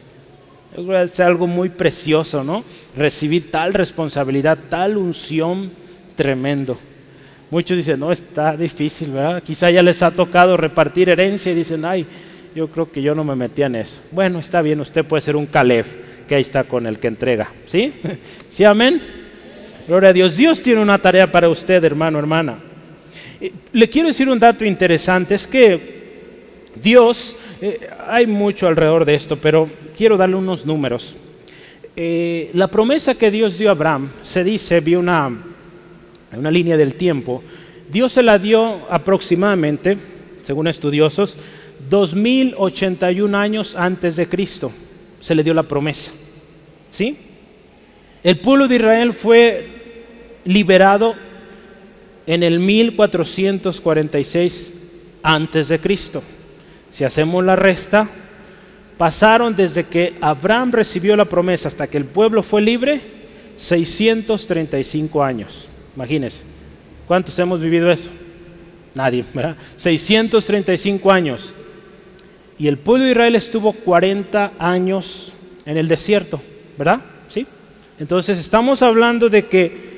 [1.03, 2.63] Es algo muy precioso, ¿no?
[2.97, 5.73] Recibir tal responsabilidad, tal unción
[6.15, 6.79] tremendo.
[7.51, 9.43] Muchos dicen, no, está difícil, ¿verdad?
[9.43, 12.07] Quizá ya les ha tocado repartir herencia y dicen, ay,
[12.55, 14.01] yo creo que yo no me metía en eso.
[14.13, 15.87] Bueno, está bien, usted puede ser un Caleb,
[16.29, 17.51] que ahí está con el que entrega.
[17.67, 17.93] ¿Sí?
[18.49, 19.03] ¿Sí, amén?
[19.89, 20.37] Gloria a Dios.
[20.37, 22.59] Dios tiene una tarea para usted, hermano, hermana.
[23.73, 26.04] Le quiero decir un dato interesante, es que
[26.81, 31.15] Dios, eh, hay mucho alrededor de esto, pero quiero darle unos números.
[31.97, 35.31] Eh, la promesa que Dios dio a Abraham, se dice, vi una,
[36.37, 37.43] una línea del tiempo,
[37.89, 39.97] Dios se la dio aproximadamente,
[40.43, 41.37] según estudiosos,
[41.89, 44.73] 2081 años antes de Cristo.
[45.21, 46.13] Se le dio la promesa.
[46.91, 47.17] ¿Sí?
[48.23, 49.69] El pueblo de Israel fue
[50.45, 51.15] liberado
[52.27, 54.75] en el 1446
[55.23, 56.23] antes de Cristo.
[56.95, 58.09] Si hacemos la resta,
[58.97, 63.01] pasaron desde que Abraham recibió la promesa hasta que el pueblo fue libre
[63.57, 65.67] 635 años.
[65.97, 66.43] Imagínense,
[67.09, 68.11] ¿cuántos hemos vivido eso?
[68.95, 69.57] Nadie, ¿verdad?
[69.77, 71.53] 635 años.
[72.61, 75.33] Y el pueblo de Israel estuvo 40 años
[75.67, 76.41] en el desierto,
[76.79, 77.01] ¿verdad?
[77.29, 77.45] ¿Sí?
[77.99, 79.95] Entonces estamos hablando de que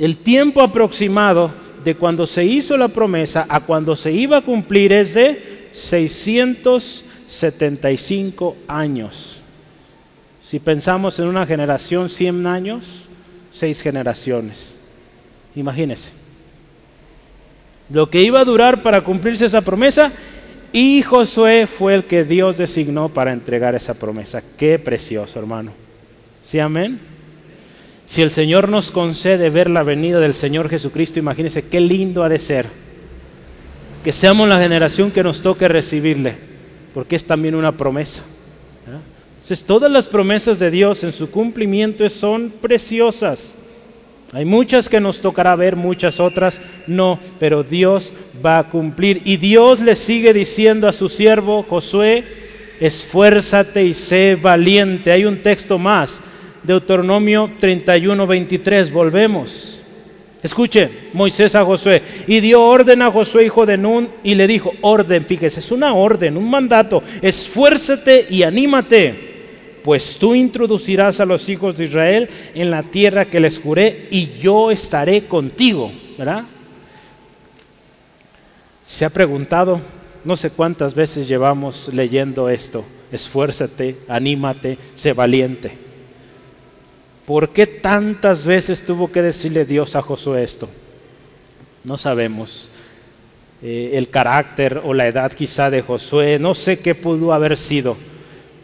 [0.00, 1.52] el tiempo aproximado
[1.84, 8.56] de cuando se hizo la promesa a cuando se iba a cumplir es de 675
[8.68, 9.40] años.
[10.44, 13.06] Si pensamos en una generación 100 años,
[13.52, 14.74] seis generaciones.
[15.54, 16.10] Imagínense.
[17.90, 20.12] Lo que iba a durar para cumplirse esa promesa
[20.72, 24.42] y Josué fue el que Dios designó para entregar esa promesa.
[24.56, 25.72] Qué precioso, hermano.
[26.44, 26.98] ¿Sí, amén?
[28.06, 32.28] Si el Señor nos concede ver la venida del Señor Jesucristo, imagínense qué lindo ha
[32.28, 32.66] de ser.
[34.04, 36.36] Que seamos la generación que nos toque recibirle,
[36.92, 38.22] porque es también una promesa.
[39.42, 43.52] Entonces todas las promesas de Dios en su cumplimiento son preciosas.
[44.32, 49.20] Hay muchas que nos tocará ver, muchas otras no, pero Dios va a cumplir.
[49.24, 52.24] Y Dios le sigue diciendo a su siervo Josué,
[52.80, 55.12] esfuérzate y sé valiente.
[55.12, 56.20] Hay un texto más
[56.62, 58.92] Deuteronomio 31, 23.
[58.92, 59.81] Volvemos.
[60.42, 62.02] Escuche, Moisés a Josué.
[62.26, 65.94] Y dio orden a Josué, hijo de Nun, y le dijo, orden, fíjese, es una
[65.94, 67.02] orden, un mandato.
[67.20, 73.40] Esfuérzate y anímate, pues tú introducirás a los hijos de Israel en la tierra que
[73.40, 75.92] les juré, y yo estaré contigo.
[76.18, 76.44] ¿Verdad?
[78.84, 79.80] Se ha preguntado,
[80.24, 82.84] no sé cuántas veces llevamos leyendo esto.
[83.12, 85.81] Esfuérzate, anímate, sé valiente.
[87.32, 90.68] ¿Por qué tantas veces tuvo que decirle Dios a Josué esto?
[91.82, 92.68] No sabemos.
[93.62, 97.96] Eh, el carácter o la edad quizá de Josué, no sé qué pudo haber sido,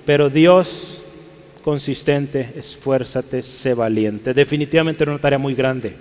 [0.04, 1.00] pero Dios
[1.64, 4.35] consistente, esfuérzate, sé valiente.
[4.35, 5.96] Definitivamente era una tarea muy grande.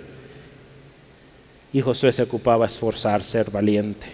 [1.72, 4.08] Y Josué se ocupaba esforzar, ser valiente.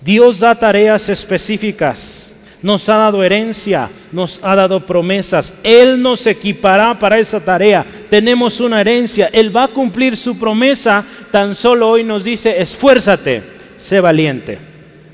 [0.00, 2.25] Dios da tareas específicas
[2.62, 5.54] nos ha dado herencia, nos ha dado promesas.
[5.62, 7.84] Él nos equipará para esa tarea.
[8.08, 9.28] Tenemos una herencia.
[9.32, 11.04] Él va a cumplir su promesa.
[11.30, 13.42] Tan solo hoy nos dice, esfuérzate,
[13.76, 14.58] sé valiente.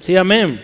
[0.00, 0.60] Sí, amén.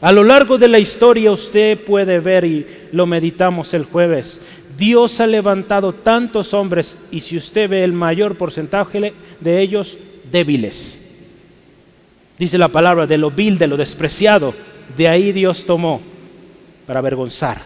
[0.00, 4.40] A lo largo de la historia usted puede ver y lo meditamos el jueves.
[4.76, 9.96] Dios ha levantado tantos hombres y si usted ve el mayor porcentaje de ellos
[10.30, 10.98] débiles.
[12.38, 14.52] Dice la palabra de lo vil, de lo despreciado
[14.96, 16.00] de ahí Dios tomó
[16.86, 17.62] para avergonzar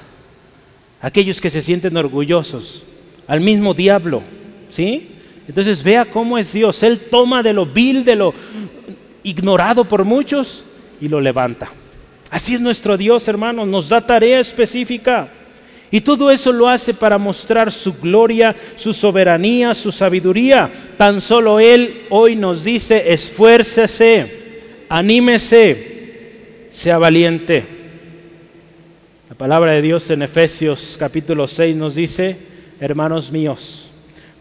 [1.00, 2.84] a aquellos que se sienten orgullosos,
[3.26, 4.22] al mismo diablo,
[4.70, 5.10] ¿sí?
[5.48, 6.82] Entonces vea cómo es Dios.
[6.82, 8.34] Él toma de lo vil, de lo
[9.22, 10.64] ignorado por muchos
[11.00, 11.70] y lo levanta.
[12.30, 15.28] Así es nuestro Dios, hermano, nos da tarea específica.
[15.90, 20.70] Y todo eso lo hace para mostrar su gloria, su soberanía, su sabiduría.
[20.96, 25.89] Tan solo Él hoy nos dice, esfuércese, anímese,
[26.70, 27.64] sea valiente.
[29.28, 32.36] La palabra de Dios en Efesios capítulo 6 nos dice,
[32.80, 33.92] hermanos míos,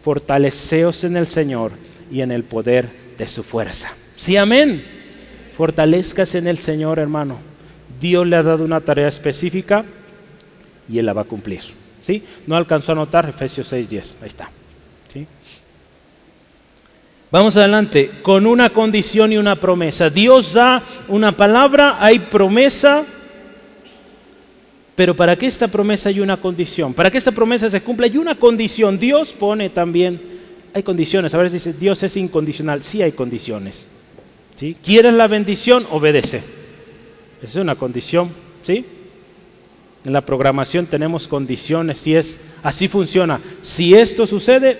[0.02, 1.72] fortaleceos en el Señor
[2.10, 2.88] y en el poder
[3.18, 3.92] de su fuerza.
[4.16, 4.84] Sí, amén.
[5.56, 7.38] Fortalezcas en el Señor, hermano.
[8.00, 9.84] Dios le ha dado una tarea específica
[10.88, 11.60] y Él la va a cumplir.
[12.00, 12.24] ¿Sí?
[12.46, 14.12] No alcanzó a notar Efesios 6.10.
[14.22, 14.50] Ahí está.
[17.30, 20.10] Vamos adelante, con una condición y una promesa.
[20.10, 23.04] Dios da una palabra, hay promesa,
[24.96, 28.16] pero para que esta promesa hay una condición, para que esta promesa se cumpla hay
[28.16, 28.98] una condición.
[28.98, 30.20] Dios pone también,
[30.74, 33.86] hay condiciones, a veces dice, Dios es incondicional, sí hay condiciones.
[34.56, 34.76] ¿sí?
[34.82, 35.86] ¿Quieres la bendición?
[35.92, 36.38] Obedece.
[37.42, 38.30] Esa es una condición,
[38.66, 38.84] ¿sí?
[40.04, 43.40] En la programación tenemos condiciones, si es, así funciona.
[43.62, 44.76] Si esto sucede,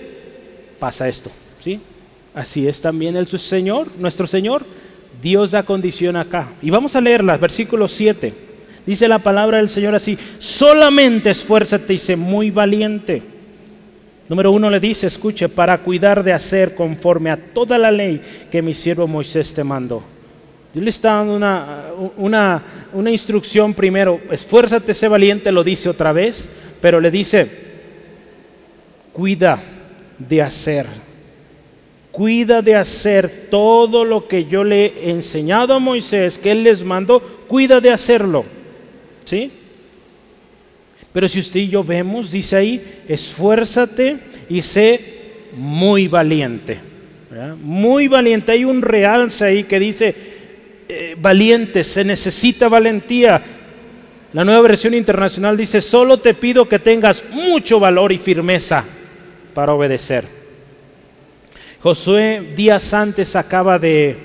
[0.79, 1.31] pasa esto,
[1.63, 1.79] ¿sí?
[2.33, 4.65] Así es también el Señor, nuestro Señor.
[5.21, 6.49] Dios da condición acá.
[6.61, 8.33] Y vamos a leerla, versículo 7.
[8.85, 13.21] Dice la palabra del Señor así, solamente esfuérzate y sé muy valiente.
[14.27, 18.61] Número uno le dice, escuche, para cuidar de hacer conforme a toda la ley que
[18.61, 20.01] mi siervo Moisés te mandó.
[20.73, 22.63] Dios le está dando una, una,
[22.93, 27.49] una instrucción primero, esfuérzate, sé valiente, lo dice otra vez, pero le dice,
[29.11, 29.61] cuida
[30.17, 31.10] de hacer
[32.11, 36.83] cuida de hacer todo lo que yo le he enseñado a Moisés, que él les
[36.83, 38.45] mandó, cuida de hacerlo.
[39.25, 39.51] ¿Sí?
[41.13, 44.17] Pero si usted y yo vemos, dice ahí, esfuérzate
[44.49, 44.99] y sé
[45.55, 46.79] muy valiente.
[47.61, 48.51] Muy valiente.
[48.51, 50.13] Hay un realce ahí que dice,
[50.87, 53.41] eh, valiente, se necesita valentía.
[54.33, 58.85] La nueva versión internacional dice, solo te pido que tengas mucho valor y firmeza
[59.53, 60.40] para obedecer.
[61.83, 64.15] Josué días antes acaba de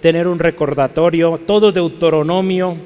[0.00, 2.78] tener un recordatorio, todo Deuteronomio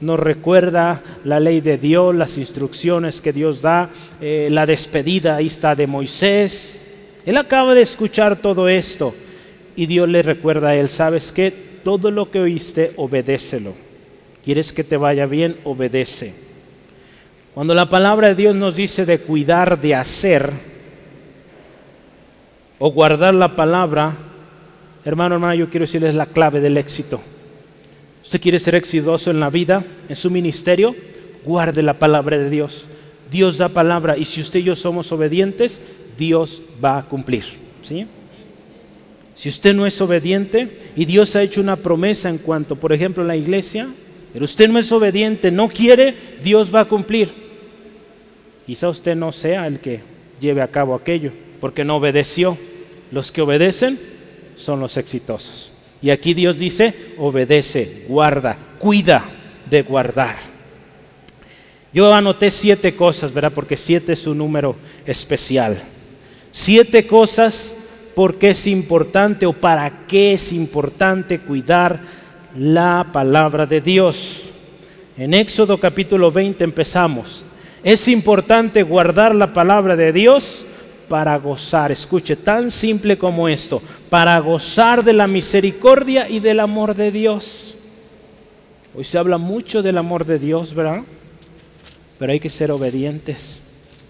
[0.00, 3.90] nos recuerda la ley de Dios, las instrucciones que Dios da,
[4.20, 6.80] eh, la despedida, ahí está de Moisés.
[7.24, 9.14] Él acaba de escuchar todo esto
[9.76, 11.52] y Dios le recuerda a él, ¿sabes qué?
[11.84, 13.74] Todo lo que oíste, obedécelo.
[14.44, 15.54] ¿Quieres que te vaya bien?
[15.62, 16.34] Obedece.
[17.54, 20.73] Cuando la palabra de Dios nos dice de cuidar, de hacer,
[22.86, 24.14] o guardar la palabra,
[25.06, 27.18] hermano, hermano, yo quiero decirles la clave del éxito.
[28.22, 30.94] Usted quiere ser exitoso en la vida, en su ministerio,
[31.46, 32.84] guarde la palabra de Dios.
[33.30, 35.80] Dios da palabra y si usted y yo somos obedientes,
[36.18, 37.44] Dios va a cumplir.
[37.82, 38.06] ¿sí?
[39.34, 43.22] Si usted no es obediente y Dios ha hecho una promesa en cuanto, por ejemplo,
[43.22, 43.88] a la iglesia,
[44.34, 46.12] pero usted no es obediente, no quiere,
[46.42, 47.32] Dios va a cumplir.
[48.66, 50.00] Quizá usted no sea el que
[50.38, 51.32] lleve a cabo aquello,
[51.62, 52.58] porque no obedeció.
[53.14, 53.96] Los que obedecen
[54.56, 55.70] son los exitosos.
[56.02, 59.24] Y aquí Dios dice, obedece, guarda, cuida
[59.70, 60.34] de guardar.
[61.92, 63.52] Yo anoté siete cosas, ¿verdad?
[63.54, 64.74] Porque siete es un número
[65.06, 65.80] especial.
[66.50, 67.76] Siete cosas
[68.16, 72.00] por qué es importante o para qué es importante cuidar
[72.58, 74.50] la palabra de Dios.
[75.16, 77.44] En Éxodo capítulo 20 empezamos.
[77.84, 80.66] Es importante guardar la palabra de Dios
[81.08, 86.94] para gozar, escuche, tan simple como esto, para gozar de la misericordia y del amor
[86.94, 87.74] de Dios.
[88.94, 91.02] Hoy se habla mucho del amor de Dios, ¿verdad?
[92.18, 93.60] Pero hay que ser obedientes.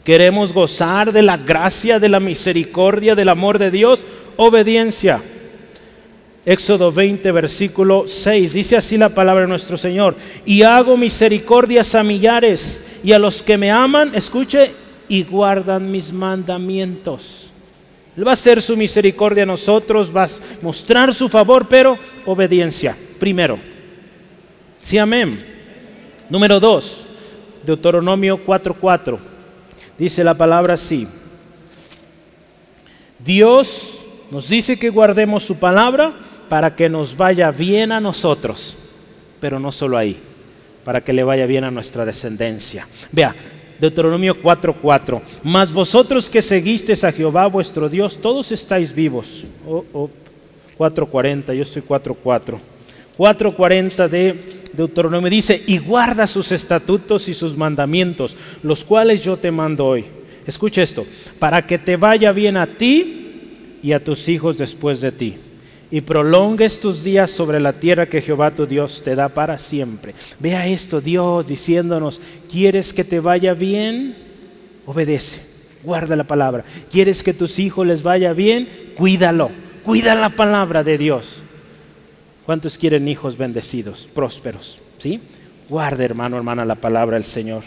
[0.05, 4.05] Queremos gozar de la gracia, de la misericordia, del amor de Dios.
[4.37, 5.23] Obediencia.
[6.45, 8.53] Éxodo 20, versículo 6.
[8.53, 10.17] Dice así la palabra de nuestro Señor.
[10.45, 14.73] Y hago misericordias a millares y a los que me aman, escuche,
[15.09, 17.51] y guardan mis mandamientos.
[18.17, 20.29] Él va a hacer su misericordia a nosotros, va a
[20.63, 23.59] mostrar su favor, pero obediencia, primero.
[24.79, 25.37] Sí, amén.
[26.29, 27.05] Número dos,
[27.65, 29.19] Deuteronomio 4:4.
[29.99, 31.09] Dice la palabra así.
[33.19, 33.99] Dios
[34.31, 36.13] nos dice que guardemos su palabra
[36.49, 38.77] para que nos vaya bien a nosotros,
[39.41, 40.21] pero no solo ahí,
[40.85, 42.87] para que le vaya bien a nuestra descendencia.
[43.13, 43.35] Vea,
[43.79, 45.21] Deuteronomio 4:4.
[45.43, 49.45] Mas vosotros que seguisteis a Jehová vuestro Dios, todos estáis vivos.
[49.67, 50.11] Oh, oh,
[50.79, 52.59] 4:40, yo estoy 4:4.
[53.17, 54.35] 4:40 de
[54.73, 60.05] Deuteronomio dice, y guarda sus estatutos y sus mandamientos, los cuales yo te mando hoy.
[60.47, 61.07] Escucha esto,
[61.39, 65.37] para que te vaya bien a ti y a tus hijos después de ti
[65.91, 70.15] y prolongues tus días sobre la tierra que Jehová tu Dios te da para siempre.
[70.39, 72.21] Vea esto, Dios diciéndonos,
[72.51, 74.17] ¿quieres que te vaya bien?
[74.87, 75.41] Obedece,
[75.83, 76.65] guarda la palabra.
[76.91, 78.93] ¿Quieres que tus hijos les vaya bien?
[78.97, 79.51] Cuídalo,
[79.85, 81.43] cuida la palabra de Dios.
[82.45, 84.79] ¿Cuántos quieren hijos bendecidos, prósperos?
[84.99, 85.21] ¿Sí?
[85.69, 87.63] Guarda, hermano, hermana, la palabra del Señor.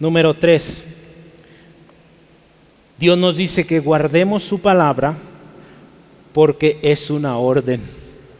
[0.00, 0.84] Número tres.
[2.98, 5.16] Dios nos dice que guardemos su palabra
[6.36, 7.80] porque es una orden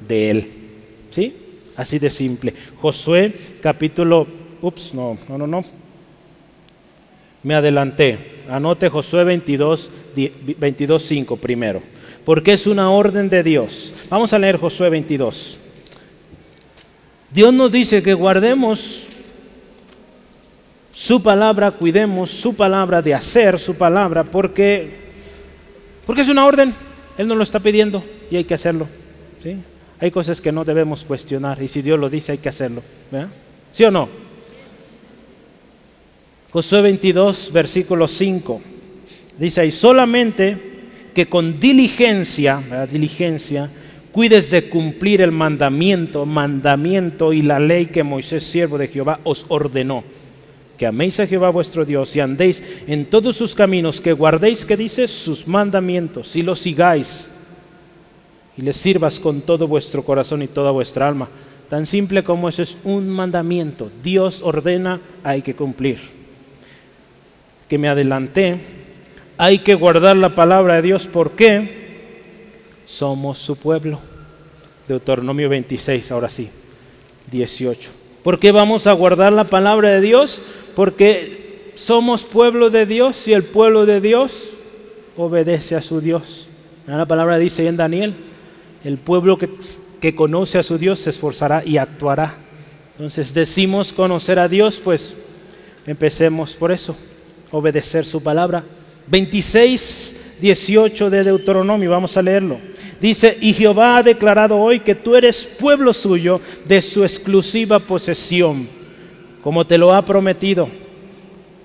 [0.07, 0.53] de Él.
[1.11, 1.35] ¿Sí?
[1.75, 2.53] Así de simple.
[2.79, 4.27] Josué capítulo,
[4.61, 5.65] ups, no, no, no, no.
[7.43, 8.19] Me adelanté.
[8.51, 9.89] Anote Josué 22,
[10.59, 11.81] 22, 5 primero.
[12.27, 13.95] Porque es una orden de Dios.
[14.11, 15.57] Vamos a leer Josué 22.
[17.31, 19.05] Dios nos dice que guardemos
[20.93, 24.91] su palabra, cuidemos su palabra de hacer su palabra, porque,
[26.05, 26.86] porque es una orden.
[27.19, 28.87] Él nos lo está pidiendo y hay que hacerlo.
[29.43, 29.57] ¿sí?
[29.99, 32.83] Hay cosas que no debemos cuestionar y si Dios lo dice hay que hacerlo.
[33.73, 34.09] ¿Sí o no?
[36.51, 38.63] Josué 22, versículo 5.
[39.39, 40.57] Dice ahí, solamente
[41.15, 43.71] que con diligencia, diligencia,
[44.13, 49.45] cuides de cumplir el mandamiento, mandamiento y la ley que Moisés, siervo de Jehová, os
[49.49, 50.05] ordenó
[50.77, 54.77] que améis a Jehová vuestro Dios y andéis en todos sus caminos, que guardéis, que
[54.77, 57.29] dice, sus mandamientos y los sigáis
[58.57, 61.29] y les sirvas con todo vuestro corazón y toda vuestra alma.
[61.69, 63.91] Tan simple como eso es un mandamiento.
[64.03, 65.99] Dios ordena, hay que cumplir.
[67.69, 68.59] Que me adelanté,
[69.37, 71.87] hay que guardar la palabra de Dios porque
[72.87, 74.01] somos su pueblo.
[74.89, 76.49] Deuteronomio 26, ahora sí,
[77.31, 77.96] 18.
[78.27, 80.43] ¿Por qué vamos a guardar la palabra de Dios?
[80.75, 84.51] porque somos pueblo de Dios y el pueblo de Dios
[85.17, 86.49] obedece a su Dios.
[86.89, 88.15] La palabra dice en Daniel,
[88.83, 89.49] el pueblo que,
[90.01, 92.35] que conoce a su Dios se esforzará y actuará.
[92.97, 95.15] Entonces decimos conocer a Dios, pues
[95.87, 96.97] empecemos por eso,
[97.53, 98.65] obedecer su palabra.
[99.07, 102.59] 26, 18 de Deuteronomio, vamos a leerlo.
[103.01, 108.69] Dice, y Jehová ha declarado hoy que tú eres pueblo suyo de su exclusiva posesión,
[109.43, 110.69] como te lo ha prometido.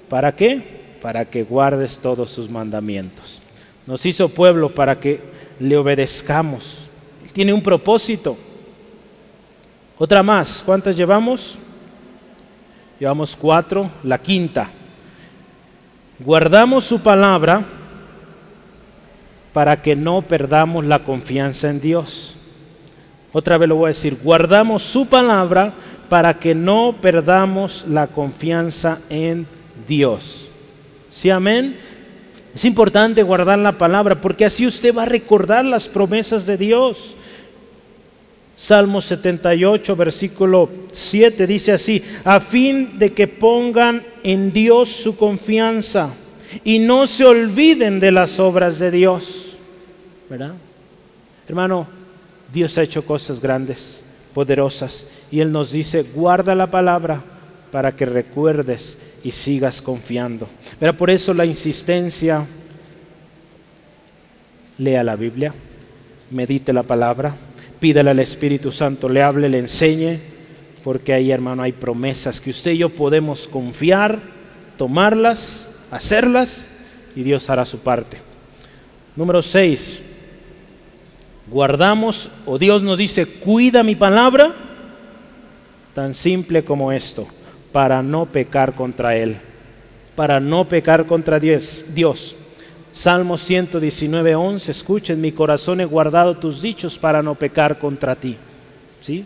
[0.09, 0.61] ¿Para qué?
[1.01, 3.39] Para que guardes todos sus mandamientos.
[3.87, 5.19] Nos hizo pueblo para que
[5.59, 6.89] le obedezcamos.
[7.33, 8.37] tiene un propósito.
[9.97, 11.57] Otra más, ¿cuántas llevamos?
[12.99, 14.69] Llevamos cuatro, la quinta.
[16.19, 17.65] Guardamos su palabra
[19.53, 22.35] para que no perdamos la confianza en Dios.
[23.33, 25.73] Otra vez lo voy a decir, guardamos su palabra
[26.09, 29.47] para que no perdamos la confianza en
[29.87, 30.49] Dios.
[31.11, 31.77] ¿Sí, amén?
[32.53, 37.15] Es importante guardar la palabra porque así usted va a recordar las promesas de Dios.
[38.57, 46.13] Salmo 78, versículo 7 dice así, a fin de que pongan en Dios su confianza
[46.63, 49.53] y no se olviden de las obras de Dios.
[50.29, 50.53] ¿Verdad?
[51.47, 51.87] Hermano,
[52.51, 54.01] Dios ha hecho cosas grandes,
[54.33, 57.21] poderosas, y Él nos dice, guarda la palabra
[57.71, 60.47] para que recuerdes y sigas confiando.
[60.79, 62.45] Pero por eso la insistencia,
[64.77, 65.53] lea la Biblia,
[66.31, 67.35] medite la palabra,
[67.79, 70.19] pídale al Espíritu Santo, le hable, le enseñe,
[70.83, 74.19] porque ahí hermano hay promesas que usted y yo podemos confiar,
[74.77, 76.65] tomarlas hacerlas
[77.15, 78.17] y Dios hará su parte.
[79.15, 80.01] Número 6.
[81.47, 84.53] Guardamos o Dios nos dice, cuida mi palabra,
[85.93, 87.27] tan simple como esto,
[87.73, 89.37] para no pecar contra Él,
[90.15, 92.35] para no pecar contra Dios.
[92.93, 98.37] Salmo 119, 11, escuchen, mi corazón he guardado tus dichos para no pecar contra ti.
[99.01, 99.25] ¿Sí?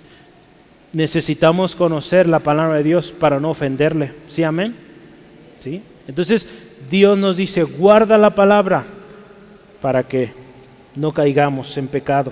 [0.93, 4.13] Necesitamos conocer la palabra de Dios para no ofenderle.
[4.29, 4.75] ¿Sí, amén?
[5.61, 5.81] ¿Sí?
[6.07, 6.47] Entonces
[6.89, 8.85] Dios nos dice, guarda la palabra
[9.81, 10.31] para que
[10.95, 12.31] no caigamos en pecado.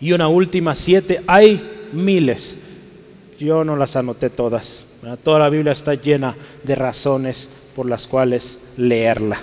[0.00, 2.58] Y una última, siete, hay miles.
[3.38, 4.84] Yo no las anoté todas.
[5.22, 9.38] Toda la Biblia está llena de razones por las cuales leerla.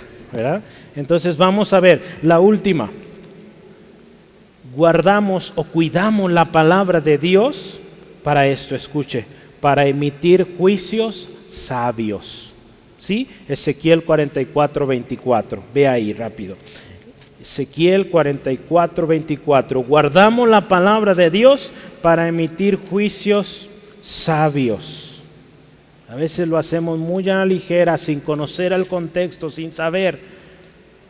[0.94, 2.90] Entonces vamos a ver la última.
[4.74, 7.80] Guardamos o cuidamos la palabra de Dios
[8.22, 9.24] para esto, escuche,
[9.60, 12.47] para emitir juicios sabios.
[12.98, 13.28] ¿Sí?
[13.48, 15.62] Ezequiel 44, 24.
[15.72, 16.56] Ve ahí rápido.
[17.40, 19.80] Ezequiel 44, 24.
[19.82, 21.72] Guardamos la palabra de Dios
[22.02, 23.70] para emitir juicios
[24.02, 25.22] sabios.
[26.08, 30.18] A veces lo hacemos muy a la ligera, sin conocer el contexto, sin saber.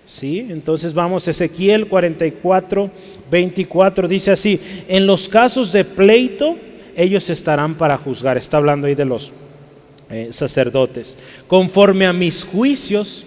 [0.06, 0.46] ¿Sí?
[0.50, 2.90] Entonces vamos, Ezequiel 44,
[3.30, 4.58] 24 dice así,
[4.88, 6.56] en los casos de pleito,
[6.96, 8.36] ellos estarán para juzgar.
[8.36, 9.32] Está hablando ahí de los
[10.10, 11.16] eh, sacerdotes.
[11.46, 13.26] Conforme a mis juicios,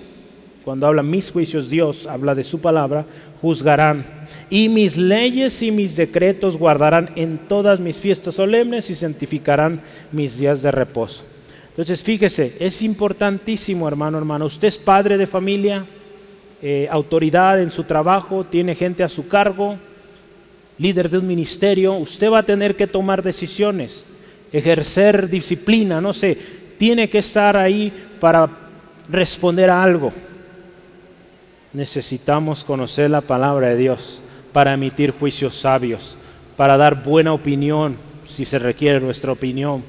[0.64, 3.06] cuando habla mis juicios, Dios habla de su palabra,
[3.42, 4.06] juzgarán.
[4.50, 10.38] Y mis leyes y mis decretos guardarán en todas mis fiestas solemnes y santificarán mis
[10.38, 11.24] días de reposo.
[11.70, 14.46] Entonces, fíjese, es importantísimo, hermano, hermano.
[14.46, 15.86] Usted es padre de familia,
[16.62, 19.78] eh, autoridad en su trabajo, tiene gente a su cargo,
[20.78, 21.94] líder de un ministerio.
[21.94, 24.06] Usted va a tener que tomar decisiones,
[24.52, 26.38] ejercer disciplina, no sé,
[26.82, 28.50] tiene que estar ahí para
[29.08, 30.12] responder a algo.
[31.74, 34.20] Necesitamos conocer la palabra de Dios
[34.52, 36.18] para emitir juicios sabios,
[36.58, 39.84] para dar buena opinión, si se requiere nuestra opinión.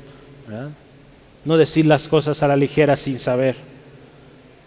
[1.47, 3.57] No decir las cosas a la ligera sin saber.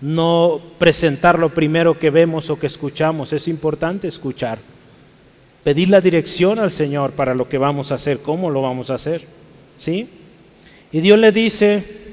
[0.02, 3.34] No presentar lo primero que vemos o que escuchamos.
[3.34, 4.58] Es importante escuchar.
[5.64, 8.96] Pedir la dirección al Señor para lo que vamos a hacer, cómo lo vamos a
[8.96, 9.28] hacer.
[9.78, 10.10] ¿Sí?
[10.92, 12.05] Y Dios le dice,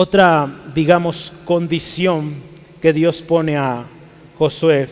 [0.00, 2.36] otra, digamos, condición
[2.80, 3.84] que Dios pone a
[4.38, 4.88] Josué,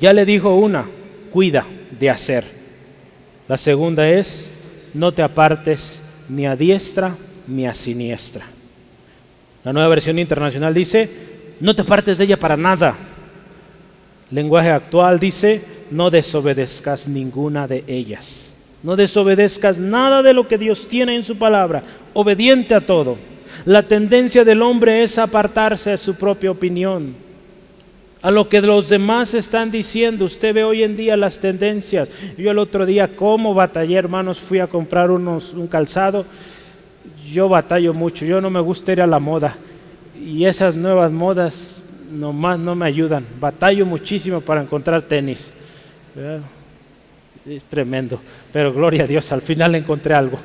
[0.00, 0.84] ya le dijo una,
[1.32, 1.64] cuida
[1.98, 2.44] de hacer.
[3.46, 4.50] La segunda es,
[4.94, 8.46] no te apartes ni a diestra ni a siniestra.
[9.62, 11.08] La nueva versión internacional dice,
[11.60, 12.96] no te apartes de ella para nada.
[14.32, 18.52] Lenguaje actual dice, no desobedezcas ninguna de ellas.
[18.82, 23.37] No desobedezcas nada de lo que Dios tiene en su palabra, obediente a todo.
[23.64, 27.14] La tendencia del hombre es apartarse de su propia opinión.
[28.20, 32.10] A lo que los demás están diciendo, usted ve hoy en día las tendencias.
[32.36, 36.24] Yo el otro día, como batallé, hermanos, fui a comprar unos, un calzado.
[37.32, 39.56] yo batallo mucho, yo no me gusta ir a la moda
[40.24, 41.80] y esas nuevas modas
[42.12, 43.24] nomás no me ayudan.
[43.40, 45.54] Batallo muchísimo para encontrar tenis.
[47.46, 48.20] Es tremendo,
[48.52, 50.38] pero gloria a Dios, al final encontré algo.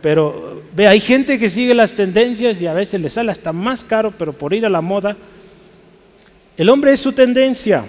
[0.00, 3.84] Pero ve, hay gente que sigue las tendencias y a veces le sale hasta más
[3.84, 5.16] caro, pero por ir a la moda.
[6.56, 7.84] El hombre es su tendencia.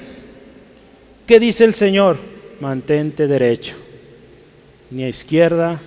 [1.26, 2.18] ¿Qué dice el Señor?
[2.60, 3.76] Mantente derecho,
[4.90, 5.80] ni a izquierda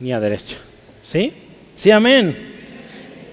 [0.00, 0.56] ni a derecha.
[1.04, 1.32] ¿Sí?
[1.76, 2.52] Sí, amén.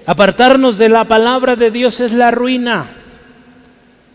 [0.06, 3.01] Apartarnos de la palabra de Dios es la ruina.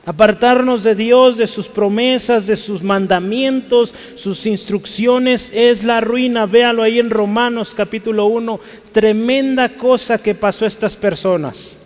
[0.07, 6.47] Apartarnos de Dios, de sus promesas, de sus mandamientos, sus instrucciones es la ruina.
[6.47, 8.61] Véalo ahí en Romanos capítulo 1.
[8.93, 11.77] Tremenda cosa que pasó a estas personas.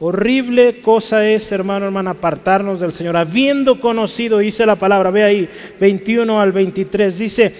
[0.00, 3.16] Horrible cosa es, hermano, hermana, apartarnos del Señor.
[3.16, 5.48] Habiendo conocido, dice la palabra, ve ahí,
[5.78, 7.54] 21 al 23, dice,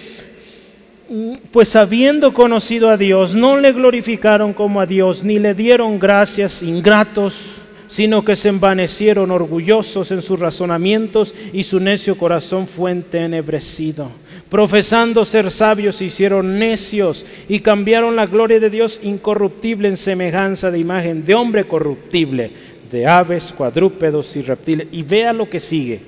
[1.51, 6.61] pues habiendo conocido a Dios, no le glorificaron como a Dios, ni le dieron gracias
[6.61, 14.09] ingratos, sino que se envanecieron orgullosos en sus razonamientos y su necio corazón fue entenebrecido.
[14.49, 20.71] Profesando ser sabios, se hicieron necios y cambiaron la gloria de Dios incorruptible en semejanza
[20.71, 22.51] de imagen de hombre corruptible,
[22.91, 24.87] de aves, cuadrúpedos y reptiles.
[24.91, 25.99] Y vea lo que sigue,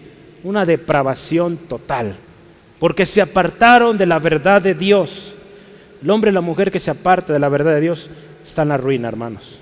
[0.44, 2.16] una depravación total
[2.80, 5.34] porque se apartaron de la verdad de Dios.
[6.02, 8.10] El hombre y la mujer que se aparta de la verdad de Dios
[8.46, 9.60] está en la ruina, hermanos.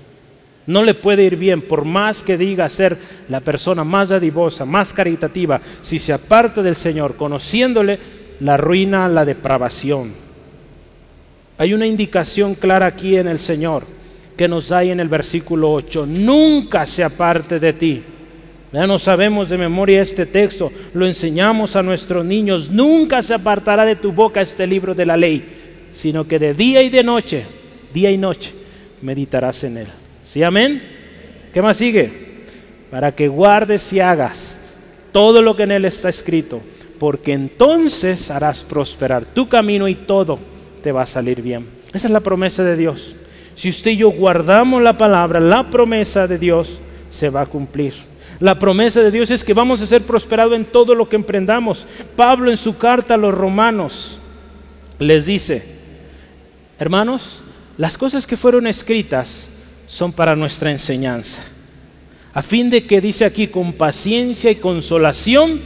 [0.66, 2.98] No le puede ir bien, por más que diga ser
[3.28, 7.98] la persona más dadivosa, más caritativa, si se aparta del Señor, conociéndole,
[8.40, 10.12] la ruina, la depravación.
[11.58, 13.84] Hay una indicación clara aquí en el Señor
[14.36, 18.04] que nos da en el versículo 8, nunca se aparte de ti
[18.76, 22.68] ya no sabemos de memoria este texto, lo enseñamos a nuestros niños.
[22.70, 26.82] Nunca se apartará de tu boca este libro de la ley, sino que de día
[26.82, 27.46] y de noche,
[27.94, 28.52] día y noche,
[29.00, 29.86] meditarás en él.
[30.26, 30.82] ¿Sí, amén?
[31.52, 32.12] ¿Qué más sigue?
[32.90, 34.60] Para que guardes y hagas
[35.12, 36.60] todo lo que en él está escrito,
[36.98, 40.38] porque entonces harás prosperar tu camino y todo
[40.82, 41.66] te va a salir bien.
[41.92, 43.14] Esa es la promesa de Dios.
[43.54, 47.94] Si usted y yo guardamos la palabra, la promesa de Dios se va a cumplir.
[48.38, 51.86] La promesa de Dios es que vamos a ser prosperados en todo lo que emprendamos.
[52.14, 54.18] Pablo en su carta a los romanos
[54.98, 55.64] les dice,
[56.78, 57.42] hermanos,
[57.78, 59.50] las cosas que fueron escritas
[59.86, 61.42] son para nuestra enseñanza,
[62.32, 65.60] a fin de que dice aquí, con paciencia y consolación,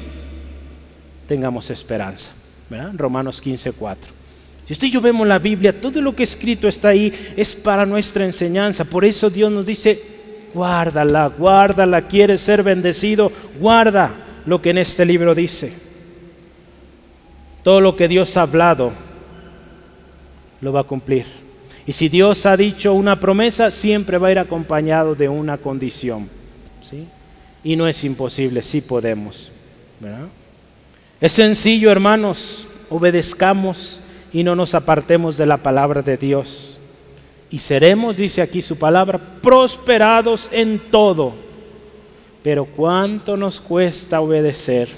[1.26, 2.32] tengamos esperanza.
[2.94, 4.12] Romanos 15, 4.
[4.66, 7.84] Si usted y yo vemos la Biblia, todo lo que escrito está ahí es para
[7.84, 8.84] nuestra enseñanza.
[8.84, 10.00] Por eso Dios nos dice,
[10.54, 14.14] guárdala, guárdala, quieres ser bendecido, guarda
[14.46, 15.72] lo que en este libro dice.
[17.64, 18.92] Todo lo que Dios ha hablado,
[20.60, 21.26] lo va a cumplir.
[21.90, 26.30] Y si Dios ha dicho una promesa, siempre va a ir acompañado de una condición.
[26.88, 27.04] ¿sí?
[27.64, 29.50] Y no es imposible, sí podemos.
[31.20, 34.00] Es sencillo, hermanos, obedezcamos
[34.32, 36.78] y no nos apartemos de la palabra de Dios
[37.50, 41.32] y seremos, dice aquí su palabra, prosperados en todo.
[42.44, 44.90] Pero ¿cuánto nos cuesta obedecer?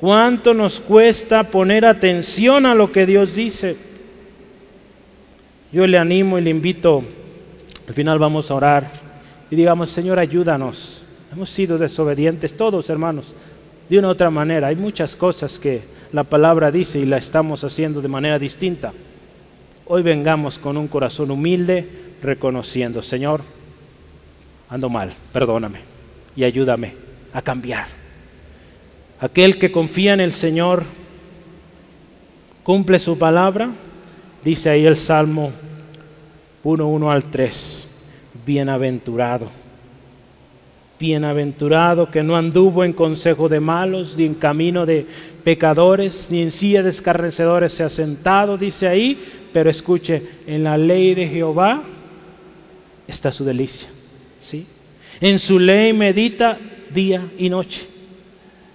[0.00, 3.88] ¿Cuánto nos cuesta poner atención a lo que Dios dice?
[5.70, 7.02] Yo le animo y le invito,
[7.86, 8.90] al final vamos a orar
[9.50, 11.02] y digamos, Señor, ayúdanos.
[11.30, 13.34] Hemos sido desobedientes todos, hermanos,
[13.88, 14.68] de una u otra manera.
[14.68, 18.94] Hay muchas cosas que la palabra dice y la estamos haciendo de manera distinta.
[19.86, 21.86] Hoy vengamos con un corazón humilde,
[22.22, 23.42] reconociendo, Señor,
[24.70, 25.80] ando mal, perdóname
[26.34, 26.94] y ayúdame
[27.32, 27.86] a cambiar.
[29.20, 30.84] Aquel que confía en el Señor
[32.62, 33.70] cumple su palabra,
[34.48, 35.52] dice ahí el Salmo
[36.64, 37.86] 1, 1 al 3,
[38.46, 39.50] bienaventurado
[40.98, 45.06] Bienaventurado que no anduvo en consejo de malos, ni en camino de
[45.44, 49.22] pecadores, ni en silla de escarnecedores se ha sentado, dice ahí,
[49.52, 51.82] pero escuche, en la ley de Jehová
[53.06, 53.88] está su delicia.
[54.40, 54.66] ¿sí?
[55.20, 56.58] En su ley medita
[56.92, 57.86] día y noche.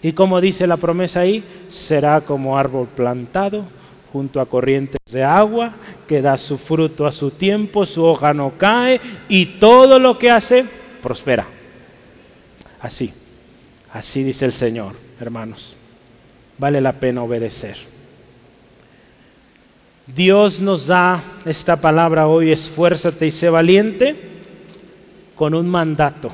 [0.03, 3.65] Y como dice la promesa ahí, será como árbol plantado
[4.13, 5.73] junto a corrientes de agua,
[6.07, 10.29] que da su fruto a su tiempo, su hoja no cae y todo lo que
[10.29, 10.65] hace
[11.01, 11.47] prospera.
[12.79, 13.11] Así,
[13.91, 15.75] así dice el Señor, hermanos.
[16.59, 17.75] Vale la pena obedecer.
[20.05, 24.15] Dios nos da esta palabra hoy, esfuérzate y sé valiente,
[25.35, 26.31] con un mandato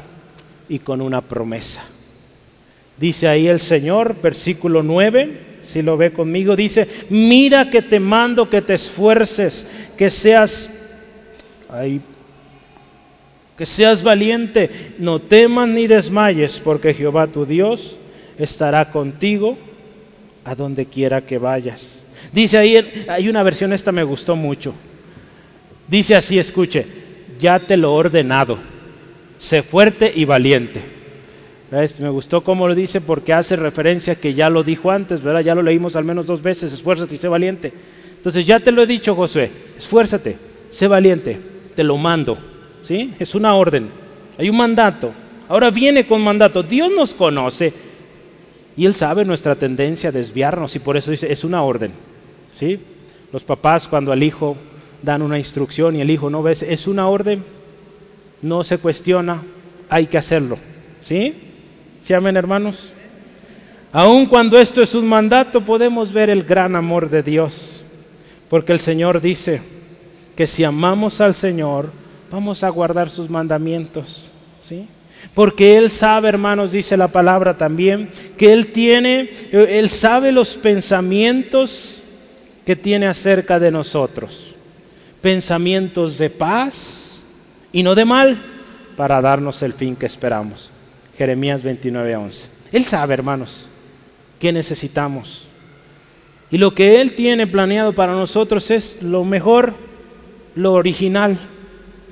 [0.68, 1.82] y con una promesa.
[2.98, 8.50] Dice ahí el Señor, versículo 9, si lo ve conmigo, dice, mira que te mando
[8.50, 10.68] que te esfuerces, que seas,
[13.56, 17.98] que seas valiente, no temas ni desmayes, porque Jehová tu Dios
[18.40, 19.60] estará contigo
[20.44, 22.04] a donde quiera que vayas.
[22.34, 24.74] Dice ahí, hay una versión, esta me gustó mucho.
[25.88, 26.88] Dice así, escuche,
[27.40, 28.58] ya te lo he ordenado,
[29.38, 30.99] sé fuerte y valiente.
[31.72, 35.42] Me gustó cómo lo dice porque hace referencia que ya lo dijo antes, ¿verdad?
[35.42, 37.72] Ya lo leímos al menos dos veces, esfuérzate y sé valiente.
[38.18, 40.36] Entonces ya te lo he dicho, Josué, esfuérzate,
[40.72, 41.40] sé valiente,
[41.76, 42.38] te lo mando,
[42.82, 43.14] ¿sí?
[43.20, 43.90] Es una orden,
[44.38, 45.14] hay un mandato.
[45.48, 47.72] Ahora viene con mandato, Dios nos conoce
[48.76, 51.92] y Él sabe nuestra tendencia a desviarnos y por eso dice, es una orden,
[52.52, 52.80] ¿sí?
[53.32, 54.58] Los papás cuando al hijo
[55.04, 57.44] dan una instrucción y el hijo no ve, es una orden,
[58.42, 59.44] no se cuestiona,
[59.88, 60.58] hay que hacerlo,
[61.04, 61.49] ¿sí?
[62.10, 62.92] ¿Sí hermanos?
[63.92, 67.84] Aun cuando esto es un mandato, podemos ver el gran amor de Dios.
[68.50, 69.62] Porque el Señor dice
[70.36, 71.92] que si amamos al Señor,
[72.32, 74.26] vamos a guardar sus mandamientos.
[74.64, 74.88] ¿Sí?
[75.36, 82.02] Porque Él sabe, hermanos, dice la palabra también, que Él tiene, Él sabe los pensamientos
[82.66, 84.56] que tiene acerca de nosotros.
[85.22, 87.22] Pensamientos de paz
[87.72, 88.44] y no de mal,
[88.98, 90.72] para darnos el fin que esperamos.
[91.20, 92.48] Jeremías 29 a 11.
[92.72, 93.68] Él sabe, hermanos,
[94.40, 95.50] qué necesitamos.
[96.50, 99.74] Y lo que Él tiene planeado para nosotros es lo mejor,
[100.56, 101.38] lo original,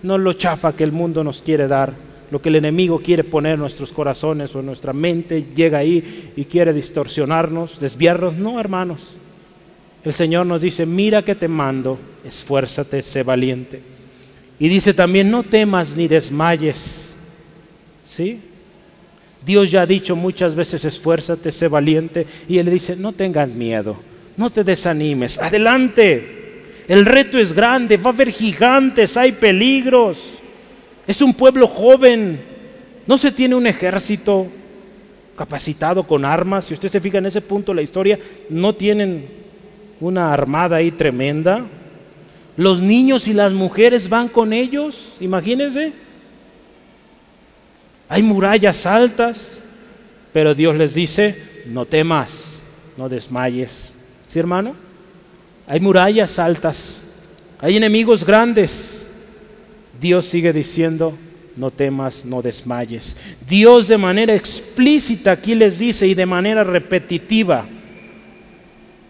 [0.04, 1.94] no lo chafa que el mundo nos quiere dar,
[2.32, 6.34] lo que el enemigo quiere poner en nuestros corazones o en nuestra mente, llega ahí
[6.36, 8.36] y quiere distorsionarnos, desviarnos.
[8.36, 9.14] No, hermanos.
[10.04, 13.82] El Señor nos dice, mira que te mando, esfuérzate, sé valiente.
[14.60, 17.16] Y dice también, no temas ni desmayes.
[18.06, 18.42] ¿Sí?
[19.46, 22.26] Dios ya ha dicho muchas veces, esfuérzate, sé valiente.
[22.48, 23.98] Y Él le dice, no tengas miedo,
[24.36, 26.36] no te desanimes, adelante.
[26.88, 30.20] El reto es grande, va a haber gigantes, hay peligros.
[31.06, 32.40] Es un pueblo joven,
[33.06, 34.48] no se tiene un ejército
[35.36, 36.66] capacitado con armas.
[36.66, 38.20] Si usted se fija en ese punto de la historia,
[38.50, 39.28] no tienen
[40.00, 41.66] una armada ahí tremenda.
[42.58, 45.94] Los niños y las mujeres van con ellos, imagínense.
[48.10, 49.62] Hay murallas altas,
[50.32, 52.60] pero Dios les dice, no temas,
[52.96, 53.92] no desmayes.
[54.28, 54.76] ¿Sí, hermano?
[55.68, 57.02] Hay murallas altas,
[57.60, 59.06] hay enemigos grandes.
[60.00, 61.18] Dios sigue diciendo,
[61.58, 63.18] no temas, no desmayes.
[63.48, 67.66] Dios de manera explícita aquí les dice y de manera repetitiva.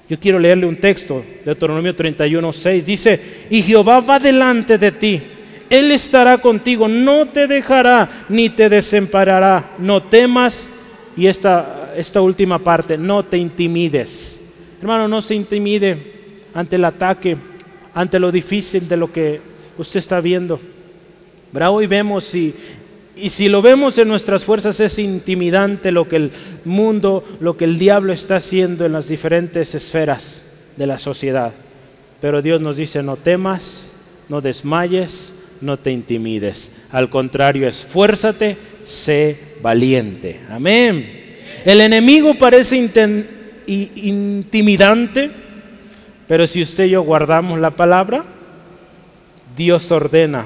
[0.10, 2.86] Yo quiero leerle un texto, de Deuteronomio 31, 6.
[2.86, 5.22] Dice, y Jehová va delante de ti
[5.70, 9.72] él estará contigo, no te dejará ni te desamparará.
[9.78, 10.70] No temas.
[11.16, 14.40] Y esta, esta última parte, no te intimides.
[14.80, 16.14] Hermano, no se intimide
[16.54, 17.36] ante el ataque,
[17.94, 19.42] ante lo difícil de lo que
[19.78, 20.60] usted está viendo.
[21.60, 22.54] Hoy vemos y,
[23.16, 26.32] y si lo vemos en nuestras fuerzas es intimidante lo que el
[26.66, 30.42] mundo, lo que el diablo está haciendo en las diferentes esferas
[30.76, 31.54] de la sociedad.
[32.22, 33.92] Pero Dios nos dice, no temas,
[34.30, 36.72] no desmayes, no te intimides.
[36.92, 40.40] Al contrario, esfuérzate, sé valiente.
[40.50, 41.28] Amén.
[41.66, 42.78] El enemigo parece
[43.68, 45.32] intimidante,
[46.28, 48.24] pero si usted y yo guardamos la palabra,
[49.56, 50.46] Dios ordena.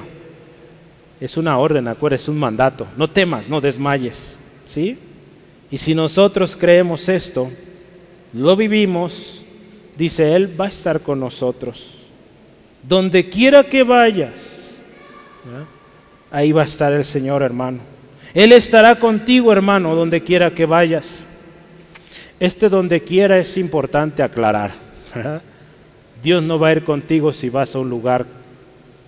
[1.20, 2.86] Es una orden, acuérdate, es un mandato.
[2.96, 4.36] No temas, no desmayes.
[4.68, 4.98] ¿Sí?
[5.70, 7.50] Y si nosotros creemos esto,
[8.32, 9.44] lo vivimos,
[9.96, 11.98] dice Él, va a estar con nosotros.
[12.82, 14.32] Donde quiera que vayas,
[16.30, 17.80] Ahí va a estar el Señor, hermano.
[18.34, 21.24] Él estará contigo, hermano, donde quiera que vayas.
[22.40, 24.72] Este donde quiera es importante aclarar.
[26.22, 28.26] Dios no va a ir contigo si vas a un lugar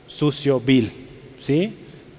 [0.06, 0.92] sucio, vil.
[1.40, 1.74] ¿sí?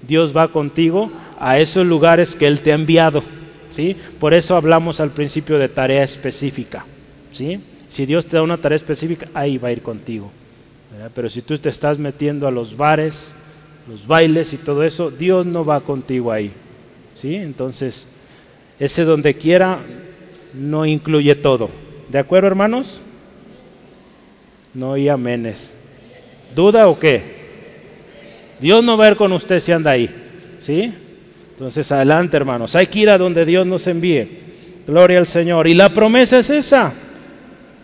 [0.06, 3.22] Dios va contigo a esos lugares que Él te ha enviado.
[3.72, 3.96] ¿sí?
[4.18, 6.84] Por eso hablamos al principio de tarea específica.
[7.32, 7.60] ¿sí?
[7.88, 10.30] Si Dios te da una tarea específica, ahí va a ir contigo.
[11.14, 13.34] Pero si tú te estás metiendo a los bares,
[13.88, 16.52] los bailes y todo eso, Dios no va contigo ahí.
[17.16, 17.34] ¿sí?
[17.34, 18.08] Entonces,
[18.78, 19.80] ese donde quiera
[20.54, 21.70] no incluye todo.
[22.08, 23.00] ¿De acuerdo, hermanos?
[24.74, 25.74] No hay amenes.
[26.54, 27.36] ¿Duda o qué?
[28.60, 30.08] Dios no va a ir con usted si anda ahí.
[30.60, 30.92] ¿Sí?
[31.52, 32.76] Entonces, adelante, hermanos.
[32.76, 34.28] Hay que ir a donde Dios nos envíe.
[34.86, 35.66] Gloria al Señor.
[35.66, 36.92] Y la promesa es esa.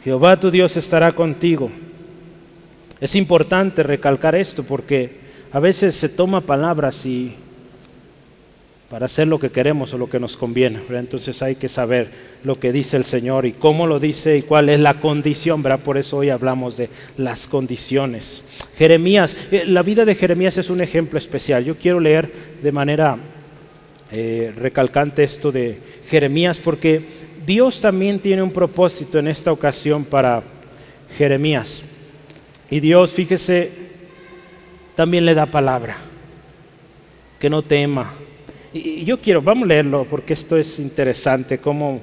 [0.04, 1.70] Jehová tu Dios estará contigo.
[3.00, 5.21] Es importante recalcar esto porque
[5.52, 7.34] a veces se toma palabras y
[8.88, 10.80] para hacer lo que queremos o lo que nos conviene.
[10.90, 12.08] Entonces hay que saber
[12.44, 15.62] lo que dice el Señor y cómo lo dice y cuál es la condición.
[15.62, 15.80] ¿verdad?
[15.80, 18.42] Por eso hoy hablamos de las condiciones.
[18.76, 21.64] Jeremías, eh, la vida de Jeremías es un ejemplo especial.
[21.64, 22.30] Yo quiero leer
[22.62, 23.16] de manera
[24.10, 25.78] eh, recalcante esto de
[26.10, 27.02] Jeremías porque
[27.46, 30.42] Dios también tiene un propósito en esta ocasión para
[31.16, 31.82] Jeremías.
[32.70, 33.81] Y Dios, fíjese,
[34.94, 35.96] también le da palabra.
[37.38, 38.12] Que no tema,
[38.72, 42.00] y yo quiero, vamos a leerlo porque esto es interesante, cómo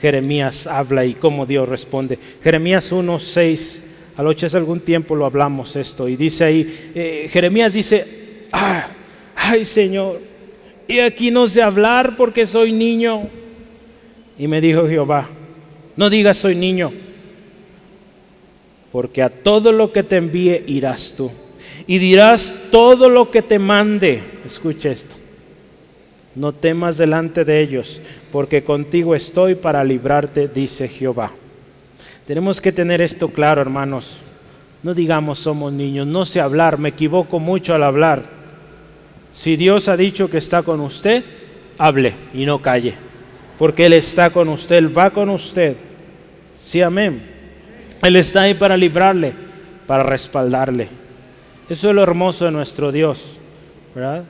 [0.00, 2.18] Jeremías habla y cómo Dios responde.
[2.42, 3.82] Jeremías 1, 6
[4.16, 8.86] al 8, hace algún tiempo lo hablamos esto, y dice ahí, eh, Jeremías dice, ah,
[9.34, 10.20] ay Señor,
[10.86, 13.28] y aquí no sé hablar porque soy niño.
[14.38, 15.28] Y me dijo Jehová,
[15.96, 16.92] no digas soy niño,
[18.90, 21.30] porque a todo lo que te envíe irás tú,
[21.86, 24.22] y dirás todo lo que te mande.
[24.44, 25.16] Escucha esto
[26.34, 31.32] no temas delante de ellos, porque contigo estoy para librarte, dice Jehová.
[32.26, 34.18] Tenemos que tener esto claro, hermanos.
[34.82, 38.22] No digamos somos niños, no sé hablar, me equivoco mucho al hablar.
[39.32, 41.24] Si Dios ha dicho que está con usted,
[41.78, 42.94] hable y no calle,
[43.58, 45.76] porque Él está con usted, Él va con usted.
[46.64, 47.30] Sí, amén.
[48.02, 49.32] Él está ahí para librarle,
[49.86, 51.01] para respaldarle.
[51.72, 53.22] Eso es lo hermoso de nuestro Dios,
[53.94, 54.24] ¿verdad?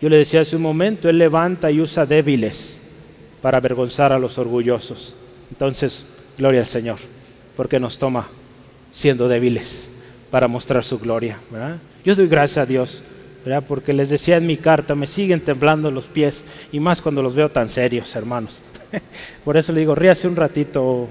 [0.00, 2.80] Yo le decía hace un momento, Él levanta y usa débiles
[3.42, 5.16] para avergonzar a los orgullosos.
[5.50, 6.06] Entonces,
[6.38, 6.98] gloria al Señor,
[7.56, 8.28] porque nos toma
[8.92, 9.90] siendo débiles
[10.30, 11.36] para mostrar su gloria.
[12.04, 13.02] Yo doy gracias a Dios,
[13.66, 17.34] porque les decía en mi carta, me siguen temblando los pies, y más cuando los
[17.34, 18.62] veo tan serios, hermanos.
[19.44, 21.08] Por eso le digo, ríase un ratito,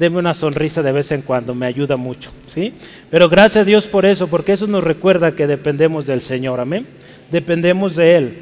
[0.00, 2.32] deme una sonrisa de vez en cuando, me ayuda mucho.
[2.48, 2.74] ¿sí?
[3.08, 6.58] Pero gracias a Dios por eso, porque eso nos recuerda que dependemos del Señor.
[6.58, 6.88] Amén
[7.30, 8.38] dependemos de Él,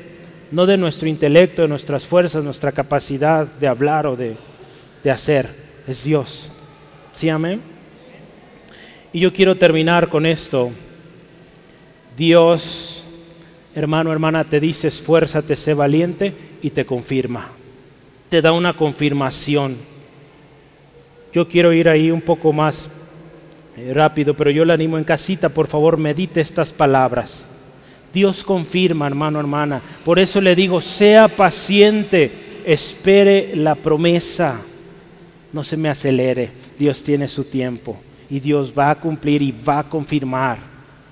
[0.51, 4.37] no de nuestro intelecto, de nuestras fuerzas, nuestra capacidad de hablar o de,
[5.11, 5.49] hacer.
[5.87, 6.51] Es Dios.
[7.15, 7.63] ¿Sí, amén?
[9.11, 10.71] Y yo quiero terminar con esto.
[12.15, 13.05] Dios,
[13.75, 17.49] hermano, hermana, te dice, esfuérzate, sé valiente y te confirma.
[18.29, 19.79] Te da una confirmación.
[21.33, 22.89] Yo quiero ir ahí un poco más
[23.77, 27.47] eh, rápido, pero yo le animo en casita, por favor, medite estas palabras.
[28.13, 29.83] Dios confirma, hermano, hermana.
[30.05, 32.31] Por eso le digo, sea paciente,
[32.65, 34.61] espere la promesa.
[35.53, 36.51] No se me acelere.
[36.79, 37.99] Dios tiene su tiempo
[38.31, 40.59] y Dios va a cumplir y va a confirmar.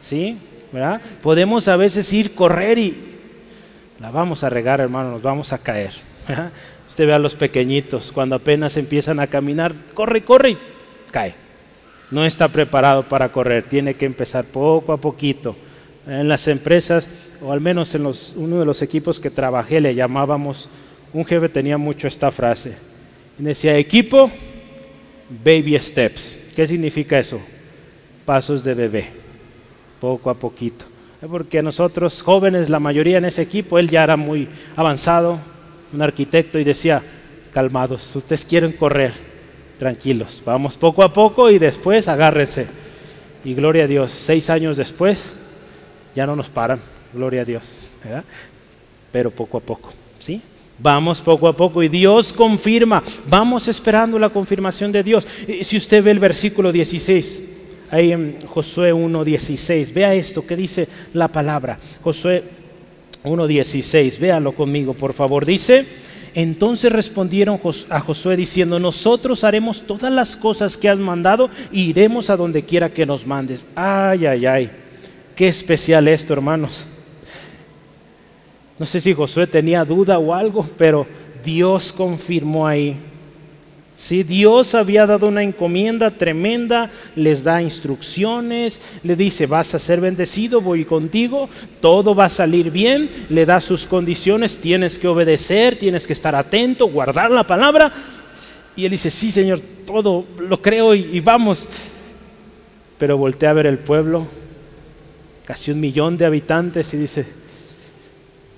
[0.01, 0.39] ¿Sí?
[0.73, 1.01] ¿Verdad?
[1.23, 2.97] Podemos a veces ir, correr y
[3.99, 5.93] la vamos a regar, hermano, nos vamos a caer.
[6.97, 10.59] Usted ve a los pequeñitos, cuando apenas empiezan a caminar, corre, corre y
[11.11, 11.35] cae.
[12.11, 15.55] No está preparado para correr, tiene que empezar poco a poquito
[16.07, 17.07] en las empresas,
[17.43, 20.71] o al menos en los, uno de los equipos que trabajé, le llamábamos,
[21.13, 22.79] un jefe tenía mucho esta frase.
[23.37, 24.31] decía, equipo,
[25.45, 26.35] baby steps.
[26.57, 27.43] ¿Qué significa eso?
[28.25, 29.09] Pasos de bebé,
[30.01, 30.87] poco a poquito.
[31.31, 35.39] Porque nosotros jóvenes, la mayoría en ese equipo, él ya era muy avanzado,
[35.93, 37.03] un arquitecto, y decía,
[37.53, 39.13] calmados, ustedes quieren correr,
[39.79, 42.67] tranquilos, vamos poco a poco y después agárrense.
[43.45, 45.35] Y gloria a Dios, seis años después,
[46.15, 46.81] ya no nos paran,
[47.13, 47.77] gloria a Dios,
[49.13, 50.43] pero poco a poco, ¿sí?
[50.79, 55.27] Vamos poco a poco y Dios confirma, vamos esperando la confirmación de Dios.
[55.63, 57.41] si usted ve el versículo 16,
[57.91, 62.45] ahí en Josué 1.16, vea esto que dice la palabra, Josué
[63.27, 65.85] 1.16, véalo conmigo por favor, dice,
[66.35, 67.59] entonces respondieron
[67.89, 72.65] a Josué diciendo, nosotros haremos todas las cosas que has mandado y iremos a donde
[72.65, 73.65] quiera que nos mandes.
[73.75, 74.71] Ay, ay, ay.
[75.35, 76.87] Qué especial esto, hermanos.
[78.79, 81.07] No sé si Josué tenía duda o algo, pero
[81.43, 82.99] Dios confirmó ahí.
[83.99, 90.01] Si Dios había dado una encomienda tremenda, les da instrucciones, le dice, vas a ser
[90.01, 91.49] bendecido, voy contigo,
[91.81, 96.35] todo va a salir bien, le da sus condiciones, tienes que obedecer, tienes que estar
[96.35, 97.93] atento, guardar la palabra.
[98.77, 101.67] Y él dice, sí Señor, todo lo creo y, y vamos.
[102.99, 104.27] Pero voltea a ver el pueblo
[105.47, 107.25] casi un millón de habitantes y dice,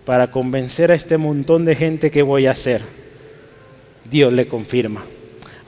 [0.05, 2.83] para convencer a este montón de gente que voy a hacer,
[4.11, 5.05] Dios le confirma.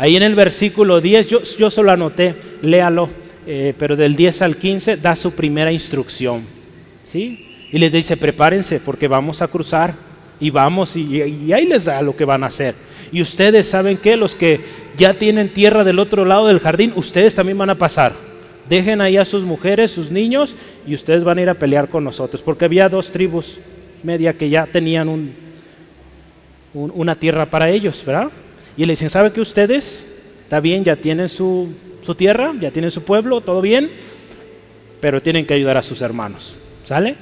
[0.01, 3.11] Ahí en el versículo 10, yo, yo solo anoté, léalo,
[3.47, 6.41] eh, pero del 10 al 15 da su primera instrucción.
[7.03, 7.47] ¿sí?
[7.71, 9.95] Y les dice, prepárense porque vamos a cruzar
[10.41, 12.75] y vamos y, ahí les da lo que van a hacer.
[13.13, 14.63] Y ustedes saben que los que
[14.97, 18.15] ya tienen tierra del otro lado del jardín, ustedes también van a pasar
[18.71, 20.55] dejen ahí a sus mujeres, sus niños,
[20.87, 23.61] y ustedes van a ir a pelear con nosotros, porque había dos tribus
[24.05, 25.35] media que ya tenían un,
[26.73, 28.31] una tierra para ellos, ¿verdad?
[28.77, 30.03] Y le dicen, ¿sabe que ustedes,
[30.43, 31.69] está bien, ya tienen su,
[32.03, 33.91] su tierra, ya tienen su pueblo, todo bien,
[35.01, 36.55] pero tienen que ayudar a sus hermanos,
[36.85, 37.17] ¿sale?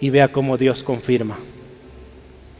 [0.00, 1.38] Y vea cómo Dios confirma.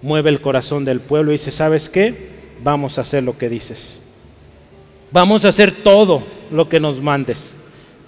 [0.03, 2.31] Mueve el corazón del pueblo y dice, ¿sabes qué?
[2.63, 3.99] Vamos a hacer lo que dices.
[5.11, 7.55] Vamos a hacer todo lo que nos mandes.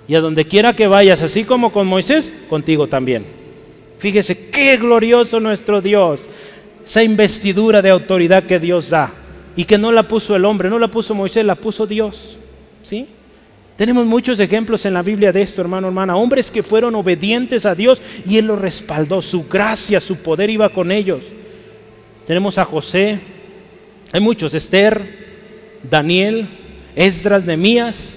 [0.06, 3.24] Y a donde quiera que vayas, así como con Moisés, contigo también.
[3.98, 6.28] Fíjese qué glorioso nuestro Dios
[6.88, 9.12] esa investidura de autoridad que Dios da
[9.54, 12.38] y que no la puso el hombre, no la puso Moisés, la puso Dios.
[12.82, 13.06] ¿Sí?
[13.76, 16.16] Tenemos muchos ejemplos en la Biblia de esto, hermano, hermana.
[16.16, 19.20] Hombres que fueron obedientes a Dios y Él los respaldó.
[19.20, 21.24] Su gracia, su poder iba con ellos.
[22.26, 23.20] Tenemos a José,
[24.10, 26.48] hay muchos, Esther, Daniel,
[26.96, 28.14] Esdras, Nemías.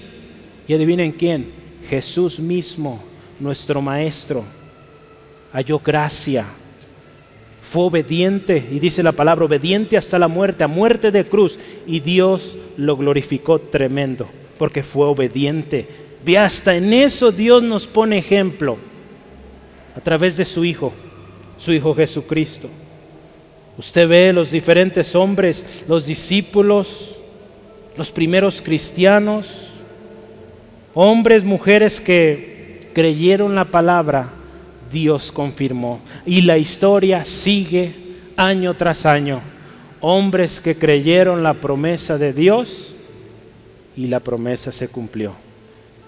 [0.66, 1.50] Y adivinen quién,
[1.90, 3.04] Jesús mismo,
[3.38, 4.44] nuestro Maestro,
[5.52, 6.46] halló gracia
[7.72, 12.00] fue obediente, y dice la palabra, obediente hasta la muerte, a muerte de cruz, y
[12.00, 15.88] Dios lo glorificó tremendo, porque fue obediente.
[16.26, 18.76] Y hasta en eso Dios nos pone ejemplo,
[19.96, 20.92] a través de su Hijo,
[21.56, 22.68] su Hijo Jesucristo.
[23.78, 27.16] Usted ve los diferentes hombres, los discípulos,
[27.96, 29.70] los primeros cristianos,
[30.92, 34.41] hombres, mujeres que creyeron la palabra
[34.92, 36.00] Dios confirmó.
[36.26, 37.94] Y la historia sigue
[38.36, 39.40] año tras año.
[40.00, 42.94] Hombres que creyeron la promesa de Dios
[43.96, 45.32] y la promesa se cumplió.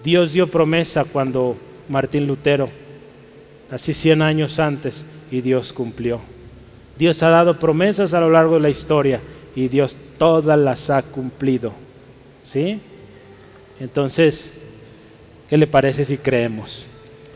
[0.03, 1.57] Dios dio promesa cuando
[1.89, 2.69] Martín Lutero,
[3.71, 6.21] así 100 años antes, y Dios cumplió.
[6.99, 9.21] Dios ha dado promesas a lo largo de la historia
[9.57, 11.73] y Dios todas las ha cumplido.
[12.45, 12.81] ¿Sí?
[13.81, 14.53] Entonces,
[15.49, 16.87] ¿qué le parece si creemos?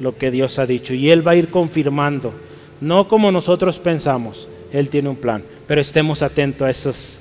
[0.01, 0.95] Lo que Dios ha dicho.
[0.95, 2.33] Y Él va a ir confirmando,
[2.81, 7.21] no como nosotros pensamos, Él tiene un plan, pero estemos atentos a esos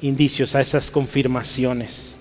[0.00, 2.16] indicios, a esas confirmaciones.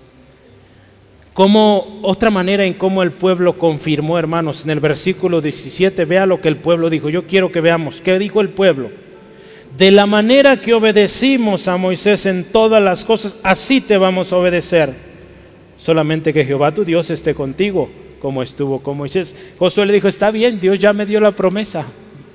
[1.33, 6.41] Como otra manera en cómo el pueblo confirmó, hermanos, en el versículo 17, vea lo
[6.41, 7.09] que el pueblo dijo.
[7.09, 8.89] Yo quiero que veamos, ¿qué dijo el pueblo?
[9.77, 14.37] De la manera que obedecimos a Moisés en todas las cosas, así te vamos a
[14.37, 14.93] obedecer.
[15.77, 17.89] Solamente que Jehová tu Dios esté contigo
[18.21, 19.35] como estuvo con Moisés.
[19.57, 21.85] Josué le dijo, está bien, Dios ya me dio la promesa,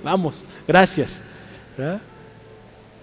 [0.03, 1.23] vamos, gracias.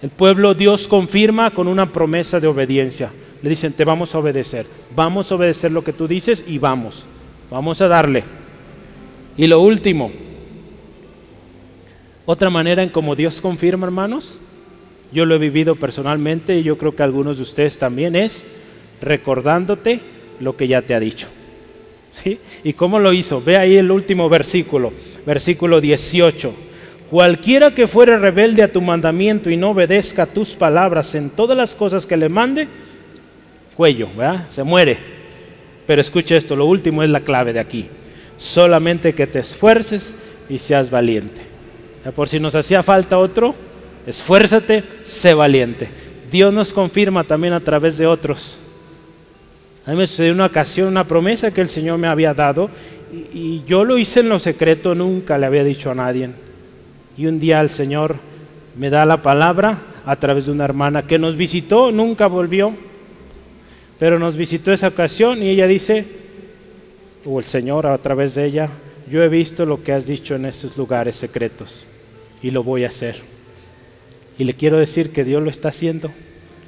[0.02, 3.12] El pueblo Dios confirma con una promesa de obediencia.
[3.42, 4.66] Le dicen, te vamos a obedecer,
[4.96, 7.06] vamos a obedecer lo que tú dices y vamos,
[7.50, 8.24] vamos a darle.
[9.38, 10.12] Y lo último,
[12.26, 14.40] otra manera en como Dios confirma, hermanos,
[15.12, 18.46] yo lo he vivido personalmente y yo creo que algunos de ustedes también, es
[19.02, 20.00] recordándote
[20.40, 21.28] lo que ya te ha dicho.
[22.64, 23.41] ¿Y cómo lo hizo?
[23.41, 24.93] Ve ahí el último versículo,
[25.26, 26.53] versículo 18.
[27.09, 31.76] Cualquiera que fuere rebelde a tu mandamiento y no obedezca tus palabras en todas las
[31.76, 32.68] cosas que le mande,
[33.76, 34.49] cuello, ¿verdad?
[34.49, 34.97] Se muere.
[35.86, 37.88] Pero escucha esto, lo último es la clave de aquí.
[38.38, 40.16] Solamente que te esfuerces
[40.49, 41.41] y seas valiente.
[42.16, 43.53] Por si nos hacía falta otro,
[44.07, 45.89] esfuérzate, sé valiente.
[46.32, 48.57] Dios nos confirma también a través de otros
[49.86, 52.70] a mí me sucedió una ocasión, una promesa que el Señor me había dado
[53.34, 56.30] y, yo lo hice en lo secreto, nunca le había dicho a nadie.
[57.18, 58.16] Y un día el Señor
[58.78, 62.74] me da la palabra a través de una hermana que nos visitó, nunca volvió,
[64.00, 66.06] pero nos visitó esa ocasión y ella dice,
[67.26, 68.70] o el Señor a través de ella,
[69.10, 71.86] yo he visto lo que has dicho en estos lugares secretos
[72.42, 73.22] y lo voy a hacer.
[74.40, 76.10] Y le quiero decir que Dios lo está haciendo,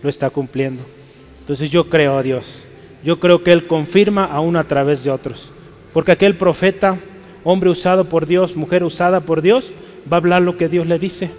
[0.03, 0.81] lo está cumpliendo.
[1.39, 2.65] Entonces yo creo a Dios
[3.05, 5.51] yo creo que Él confirma aún a través de otros.
[5.93, 6.97] Porque aquel profeta,
[7.43, 9.73] hombre usado por Dios, mujer usada por Dios,
[10.11, 11.29] va a hablar lo que Dios le dice.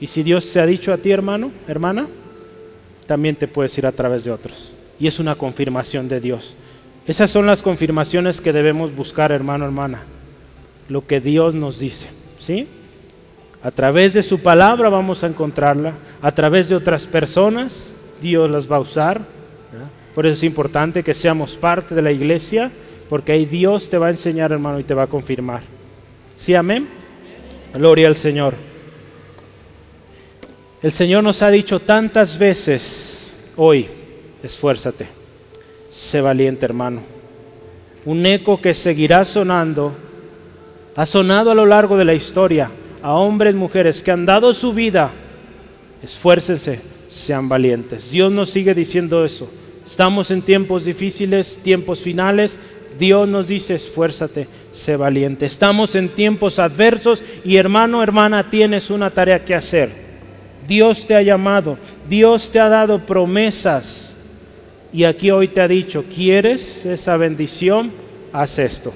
[0.00, 2.08] Y si Dios se ha dicho a ti, hermano, hermana,
[3.06, 4.74] también te puedes ir a través de otros.
[4.98, 6.56] Y es una confirmación de Dios.
[7.06, 10.02] Esas son las confirmaciones que debemos buscar, hermano, hermana.
[10.88, 12.08] Lo que Dios nos dice.
[12.40, 12.66] ¿Sí?
[13.62, 15.92] A través de su palabra vamos a encontrarla.
[16.20, 19.33] A través de otras personas, Dios las va a usar.
[20.14, 22.70] Por eso es importante que seamos parte de la iglesia,
[23.08, 25.62] porque ahí Dios te va a enseñar, hermano, y te va a confirmar.
[26.36, 26.88] ¿Sí, amén?
[27.74, 28.54] Gloria al Señor.
[30.82, 33.88] El Señor nos ha dicho tantas veces hoy,
[34.42, 35.06] esfuérzate,
[35.90, 37.02] sé valiente, hermano.
[38.04, 39.94] Un eco que seguirá sonando,
[40.94, 42.70] ha sonado a lo largo de la historia
[43.02, 45.10] a hombres y mujeres que han dado su vida.
[46.02, 48.10] Esfuércense, sean valientes.
[48.10, 49.50] Dios nos sigue diciendo eso.
[49.86, 52.58] Estamos en tiempos difíciles, tiempos finales.
[52.98, 55.46] Dios nos dice, esfuérzate, sé valiente.
[55.46, 59.90] Estamos en tiempos adversos y hermano, hermana, tienes una tarea que hacer.
[60.66, 61.76] Dios te ha llamado,
[62.08, 64.10] Dios te ha dado promesas.
[64.92, 67.90] Y aquí hoy te ha dicho, ¿quieres esa bendición?
[68.32, 68.92] Haz esto.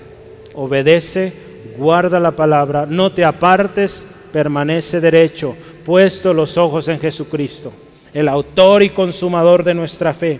[0.55, 1.32] Obedece,
[1.76, 7.72] guarda la palabra, no te apartes, permanece derecho, puesto los ojos en Jesucristo,
[8.14, 10.39] el autor y consumador de nuestra fe.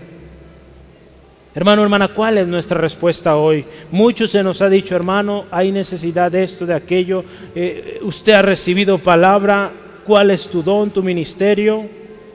[1.55, 3.65] Hermano, hermana, ¿cuál es nuestra respuesta hoy?
[3.89, 7.23] Muchos se nos ha dicho, hermano, hay necesidad de esto, de aquello.
[7.55, 9.71] Eh, usted ha recibido palabra.
[10.05, 11.85] ¿Cuál es tu don, tu ministerio?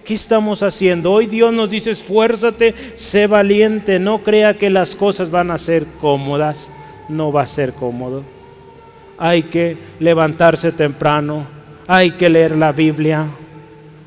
[0.05, 1.13] ¿Qué estamos haciendo?
[1.13, 5.87] Hoy Dios nos dice, esfuérzate, sé valiente, no crea que las cosas van a ser
[6.01, 6.73] cómodas.
[7.09, 8.25] No va a ser cómodo.
[9.17, 11.47] Hay que levantarse temprano,
[11.87, 13.27] hay que leer la Biblia,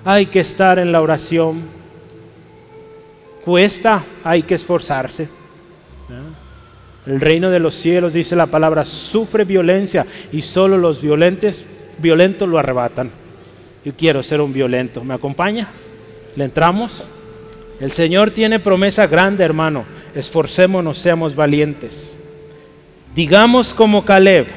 [0.04, 1.77] hay que estar en la oración
[3.48, 5.30] cuesta, hay que esforzarse.
[7.06, 11.64] El reino de los cielos, dice la palabra, sufre violencia y solo los violentos,
[11.98, 13.10] violentos lo arrebatan.
[13.86, 15.02] Yo quiero ser un violento.
[15.02, 15.70] ¿Me acompaña?
[16.36, 17.08] ¿Le entramos?
[17.80, 19.86] El Señor tiene promesa grande, hermano.
[20.14, 22.20] Esforcémonos, seamos valientes.
[23.16, 24.48] Digamos como Caleb,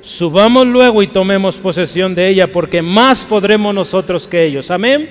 [0.00, 4.72] subamos luego y tomemos posesión de ella, porque más podremos nosotros que ellos.
[4.72, 5.08] Amén.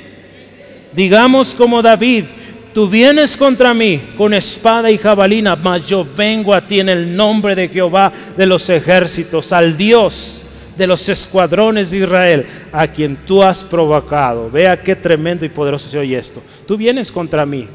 [0.92, 2.26] Digamos como David,
[2.74, 7.16] Tú vienes contra mí con espada y jabalina, mas yo vengo a ti en el
[7.16, 10.42] nombre de Jehová de los ejércitos, al Dios
[10.78, 14.50] de los escuadrones de Israel, a quien tú has provocado.
[14.50, 16.42] Vea qué tremendo y poderoso se oye esto.
[16.66, 17.68] Tú vienes contra mí,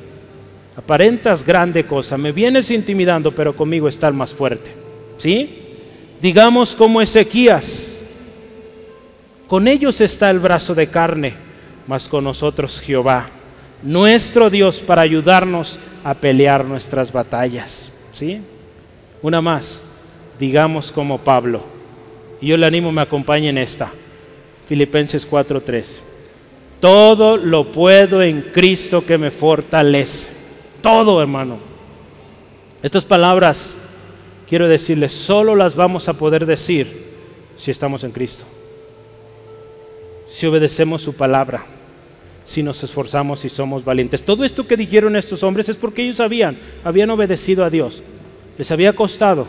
[0.77, 4.75] aparentas grande cosa, me vienes intimidando, pero conmigo está el más fuerte.
[5.19, 5.63] ¿Sí?
[6.23, 7.89] Digamos como Ezequías,
[9.47, 11.35] con ellos está el brazo de carne,
[11.87, 13.36] mas con nosotros Jehová
[13.87, 17.91] nuestro Dios para ayudarnos a pelear nuestras batallas.
[18.13, 18.41] ¿Sí?
[19.23, 19.83] Una más,
[20.39, 21.63] digamos como Pablo.
[22.41, 23.91] Y yo le animo, me acompañe en esta.
[24.67, 26.01] Filipenses 4:3.
[26.81, 30.31] Todo lo puedo en Cristo que me fortalece.
[30.83, 31.59] Todo, hermano.
[32.83, 33.75] Estas palabras,
[34.49, 37.07] quiero decirles, solo las vamos a poder decir
[37.57, 38.45] si estamos en Cristo.
[40.29, 41.65] Si obedecemos su palabra
[42.47, 44.25] si nos esforzamos y somos valientes.
[44.25, 48.03] Todo esto que dijeron estos hombres es porque ellos habían, habían obedecido a Dios.
[48.57, 49.47] Les había costado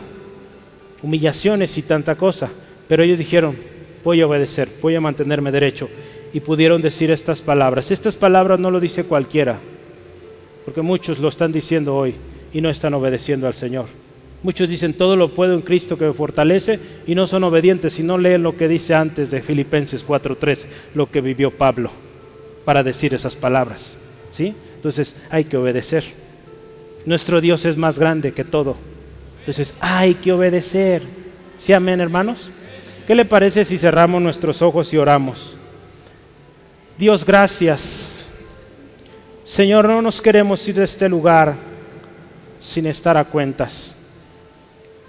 [1.02, 2.50] humillaciones y tanta cosa,
[2.88, 3.56] pero ellos dijeron,
[4.02, 5.88] voy a obedecer, voy a mantenerme derecho.
[6.32, 7.90] Y pudieron decir estas palabras.
[7.90, 9.58] Estas palabras no lo dice cualquiera,
[10.64, 12.14] porque muchos lo están diciendo hoy
[12.52, 13.86] y no están obedeciendo al Señor.
[14.42, 18.02] Muchos dicen todo lo puedo en Cristo que me fortalece y no son obedientes y
[18.02, 21.90] no leen lo que dice antes de Filipenses 4:3, lo que vivió Pablo
[22.68, 23.96] para decir esas palabras.
[24.34, 24.54] ¿sí?
[24.74, 26.04] Entonces hay que obedecer.
[27.06, 28.76] Nuestro Dios es más grande que todo.
[29.38, 31.00] Entonces hay que obedecer.
[31.56, 32.50] ¿Sí, amén, hermanos?
[33.06, 35.56] ¿Qué le parece si cerramos nuestros ojos y oramos?
[36.98, 38.26] Dios, gracias.
[39.46, 41.54] Señor, no nos queremos ir de este lugar
[42.60, 43.94] sin estar a cuentas.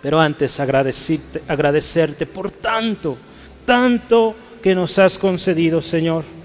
[0.01, 3.18] Pero antes agradecerte, agradecerte por tanto,
[3.66, 4.34] tanto
[4.64, 6.39] que nos has concedido, Señor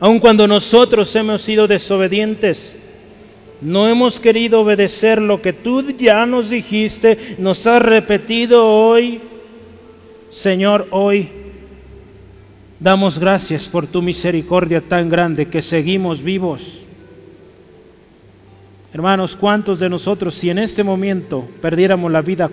[0.00, 2.76] aun cuando nosotros hemos sido desobedientes.
[3.60, 9.20] No hemos querido obedecer lo que tú ya nos dijiste, nos has repetido hoy.
[10.30, 11.28] Señor, hoy
[12.78, 16.78] damos gracias por tu misericordia tan grande que seguimos vivos.
[18.94, 22.50] Hermanos, ¿cuántos de nosotros si en este momento perdiéramos la vida,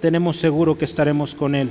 [0.00, 1.70] tenemos seguro que estaremos con Él?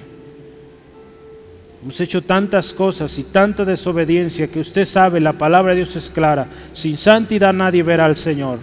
[1.81, 6.09] Hemos hecho tantas cosas y tanta desobediencia que usted sabe, la palabra de Dios es
[6.09, 6.47] clara.
[6.73, 8.59] Sin santidad nadie verá al Señor.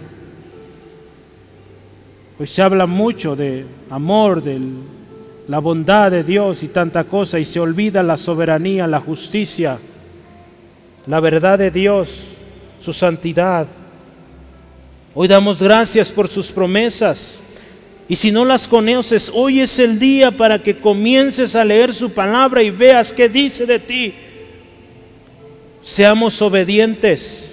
[2.37, 4.61] Pues se habla mucho de amor, de
[5.47, 9.79] la bondad de Dios y tanta cosa y se olvida la soberanía, la justicia,
[11.07, 12.09] la verdad de Dios,
[12.79, 13.65] su santidad.
[15.15, 17.39] Hoy damos gracias por sus promesas.
[18.09, 22.11] Y si no las conoces, hoy es el día para que comiences a leer su
[22.11, 24.13] palabra y veas qué dice de ti.
[25.83, 27.45] Seamos obedientes,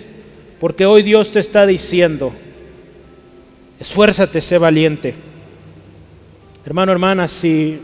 [0.60, 2.32] porque hoy Dios te está diciendo,
[3.80, 5.14] esfuérzate, sé valiente.
[6.64, 7.80] Hermano, hermana, si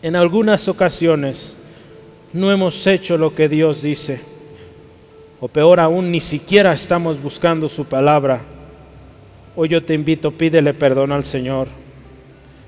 [0.00, 1.56] en algunas ocasiones
[2.32, 4.20] no hemos hecho lo que Dios dice,
[5.38, 8.42] o peor aún, ni siquiera estamos buscando su palabra,
[9.56, 11.68] Hoy yo te invito, pídele perdón al Señor.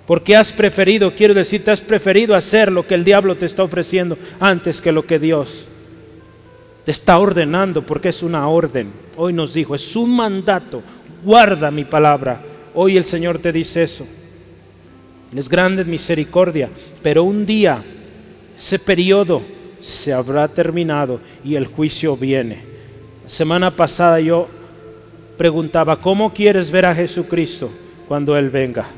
[0.06, 3.62] Porque has preferido, quiero decir, te has preferido hacer lo que el diablo te está
[3.62, 5.66] ofreciendo antes que lo que Dios
[6.84, 8.92] te está ordenando, porque es una orden.
[9.16, 10.82] Hoy nos dijo, es un mandato,
[11.24, 12.40] guarda mi palabra,
[12.74, 14.04] Hoy el Señor te dice eso.
[15.34, 16.68] Es grande misericordia,
[17.02, 17.82] pero un día
[18.56, 19.42] ese periodo
[19.80, 22.62] se habrá terminado y el juicio viene.
[23.24, 24.48] La semana pasada yo
[25.36, 27.70] preguntaba, ¿cómo quieres ver a Jesucristo
[28.08, 28.88] cuando Él venga?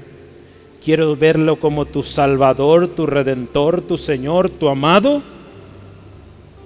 [0.85, 5.23] ¿Quiero verlo como tu Salvador, tu Redentor, tu Señor, tu amado?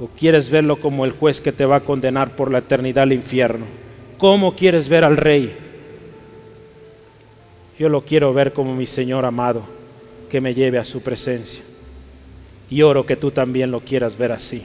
[0.00, 3.12] ¿O quieres verlo como el juez que te va a condenar por la eternidad al
[3.12, 3.66] infierno?
[4.18, 5.56] ¿Cómo quieres ver al Rey?
[7.78, 9.62] Yo lo quiero ver como mi Señor amado,
[10.28, 11.64] que me lleve a su presencia.
[12.68, 14.62] Y oro que tú también lo quieras ver así.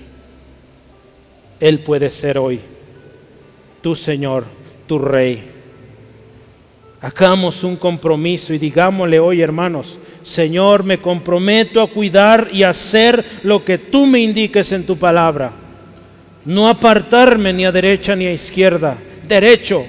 [1.62, 2.60] Él puede ser hoy
[3.82, 4.44] tu Señor,
[4.88, 5.52] tu Rey.
[7.02, 13.64] Hagamos un compromiso y digámosle hoy, hermanos, Señor, me comprometo a cuidar y hacer lo
[13.64, 15.52] que tú me indiques en tu palabra.
[16.46, 18.98] No apartarme ni a derecha ni a izquierda,
[19.28, 19.86] derecho,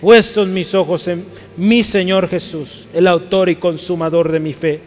[0.00, 1.24] puestos mis ojos en
[1.56, 4.80] mi Señor Jesús, el autor y consumador de mi fe.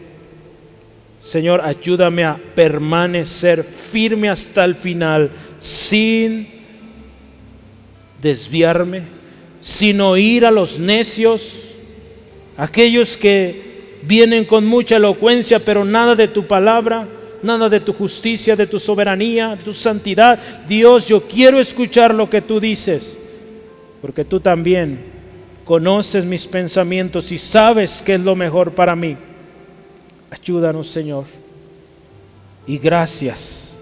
[1.22, 5.30] Señor, ayúdame a permanecer firme hasta el final,
[5.60, 6.46] sin
[8.20, 9.02] desviarme,
[9.64, 11.62] sin oír a los necios,
[12.56, 17.08] aquellos que vienen con mucha elocuencia, pero nada de tu palabra,
[17.42, 20.38] nada de tu justicia, de tu soberanía, de tu santidad.
[20.68, 23.16] Dios, yo quiero escuchar lo que tú dices,
[24.02, 24.98] porque tú también
[25.64, 29.16] conoces mis pensamientos y sabes qué es lo mejor para mí.
[30.30, 31.24] Ayúdanos, Señor.
[32.66, 33.72] Y gracias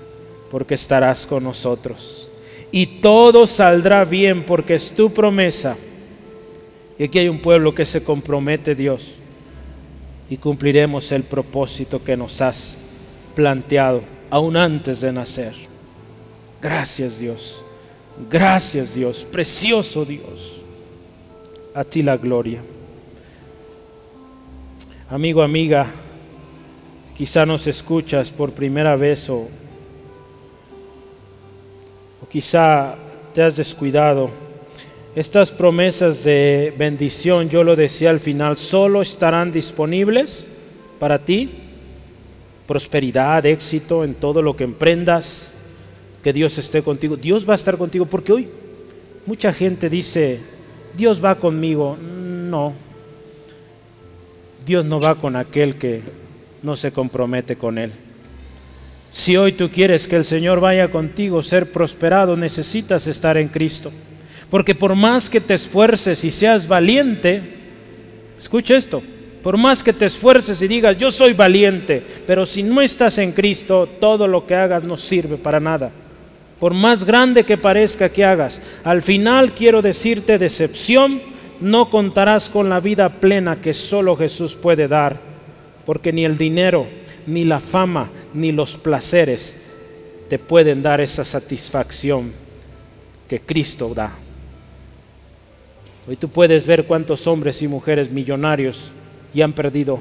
[0.48, 2.31] porque estarás con nosotros
[2.72, 5.76] y todo saldrá bien porque es tu promesa.
[6.98, 9.12] Y aquí hay un pueblo que se compromete, Dios,
[10.30, 12.74] y cumpliremos el propósito que nos has
[13.34, 15.54] planteado aún antes de nacer.
[16.62, 17.62] Gracias, Dios.
[18.30, 19.26] Gracias, Dios.
[19.30, 20.60] Precioso Dios.
[21.74, 22.62] A ti la gloria.
[25.10, 25.88] Amigo, amiga,
[27.14, 29.48] quizá nos escuchas por primera vez o
[32.32, 32.94] quizá
[33.34, 34.30] te has descuidado.
[35.14, 40.46] Estas promesas de bendición, yo lo decía al final, solo estarán disponibles
[40.98, 41.50] para ti.
[42.66, 45.52] Prosperidad, éxito en todo lo que emprendas,
[46.22, 47.16] que Dios esté contigo.
[47.16, 48.48] Dios va a estar contigo porque hoy
[49.26, 50.40] mucha gente dice,
[50.96, 51.98] Dios va conmigo.
[52.00, 52.72] No,
[54.64, 56.00] Dios no va con aquel que
[56.62, 57.92] no se compromete con Él.
[59.12, 63.92] Si hoy tú quieres que el Señor vaya contigo, ser prosperado, necesitas estar en Cristo.
[64.50, 67.42] Porque por más que te esfuerces y seas valiente,
[68.38, 69.02] escucha esto,
[69.42, 73.32] por más que te esfuerces y digas, yo soy valiente, pero si no estás en
[73.32, 75.90] Cristo, todo lo que hagas no sirve para nada.
[76.58, 81.20] Por más grande que parezca que hagas, al final quiero decirte decepción,
[81.60, 85.18] no contarás con la vida plena que solo Jesús puede dar,
[85.84, 86.86] porque ni el dinero,
[87.26, 89.56] ni la fama, ni los placeres
[90.28, 92.32] te pueden dar esa satisfacción
[93.28, 94.12] que Cristo da.
[96.08, 98.90] Hoy tú puedes ver cuántos hombres y mujeres millonarios
[99.34, 100.00] y han perdido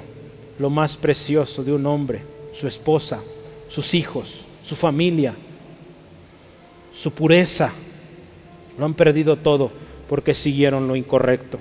[0.57, 2.21] lo más precioso de un hombre,
[2.53, 3.19] su esposa,
[3.67, 5.35] sus hijos, su familia,
[6.93, 7.71] su pureza.
[8.77, 9.71] Lo han perdido todo
[10.09, 11.59] porque siguieron lo incorrecto.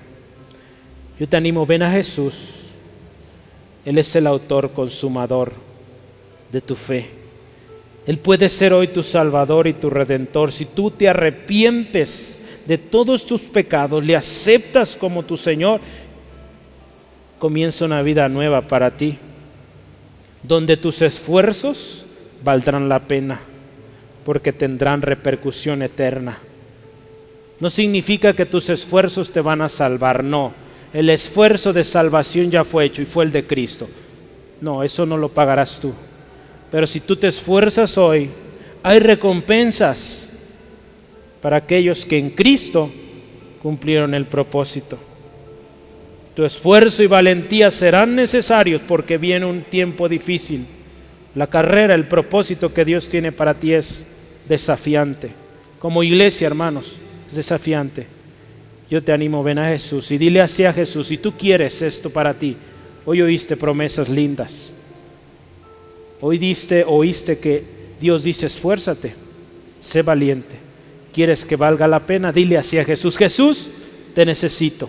[1.19, 2.60] Yo te animo, ven a Jesús
[3.85, 5.52] él es el autor consumador
[6.52, 7.09] de tu fe.
[8.07, 10.52] Él puede ser hoy tu Salvador y tu Redentor.
[10.52, 15.81] Si tú te arrepientes de todos tus pecados, le aceptas como tu Señor,
[17.39, 19.16] comienza una vida nueva para ti,
[20.43, 22.05] donde tus esfuerzos
[22.43, 23.40] valdrán la pena,
[24.24, 26.39] porque tendrán repercusión eterna.
[27.61, 30.52] No significa que tus esfuerzos te van a salvar, no
[30.93, 33.89] el esfuerzo de salvación ya fue hecho y fue el de Cristo.
[34.61, 35.93] No, eso no lo pagarás tú.
[36.71, 38.31] Pero si tú te esfuerzas hoy,
[38.83, 40.29] hay recompensas
[41.41, 42.91] para aquellos que en Cristo
[43.62, 44.99] cumplieron el propósito.
[46.35, 50.67] Tu esfuerzo y valentía serán necesarios porque viene un tiempo difícil.
[51.35, 54.05] La carrera, el propósito que Dios tiene para ti es
[54.49, 55.31] desafiante.
[55.79, 56.97] Como iglesia, hermanos,
[57.29, 58.20] es desafiante
[58.91, 62.11] yo te animo, ven a Jesús y dile así a Jesús, si tú quieres esto
[62.11, 62.57] para ti,
[63.07, 64.75] hoy oíste promesas lindas,
[66.21, 67.62] hoy diste, oíste que
[68.01, 69.15] Dios dice, esfuérzate,
[69.81, 70.57] sé valiente,
[71.12, 73.69] quieres que valga la pena, dile así a Jesús, Jesús,
[74.12, 74.89] te necesito,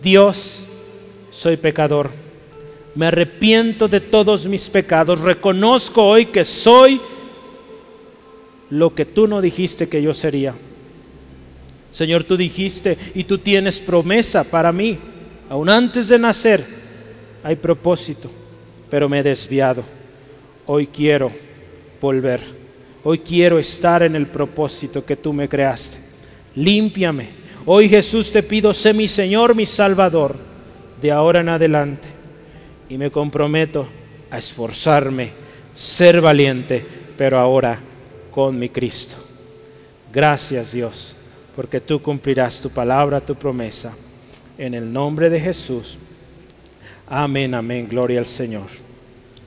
[0.00, 0.60] Dios,
[1.32, 2.10] soy pecador,
[2.94, 7.00] me arrepiento de todos mis pecados, reconozco hoy que soy
[8.70, 10.54] lo que tú no dijiste que yo sería
[11.96, 14.98] Señor, tú dijiste y tú tienes promesa para mí,
[15.48, 16.64] Aún antes de nacer
[17.42, 18.30] hay propósito,
[18.90, 19.84] pero me he desviado.
[20.66, 21.30] Hoy quiero
[22.00, 22.40] volver.
[23.04, 25.98] Hoy quiero estar en el propósito que tú me creaste.
[26.56, 27.46] Límpiame.
[27.64, 30.36] Hoy Jesús te pido, sé mi Señor, mi Salvador,
[31.00, 32.08] de ahora en adelante.
[32.88, 33.86] Y me comprometo
[34.30, 35.30] a esforzarme,
[35.74, 36.84] ser valiente,
[37.16, 37.78] pero ahora
[38.32, 39.14] con mi Cristo.
[40.12, 41.15] Gracias Dios,
[41.56, 43.94] porque tú cumplirás tu palabra, tu promesa.
[44.58, 45.98] En el nombre de Jesús.
[47.08, 47.88] Amén, amén.
[47.88, 48.85] Gloria al Señor.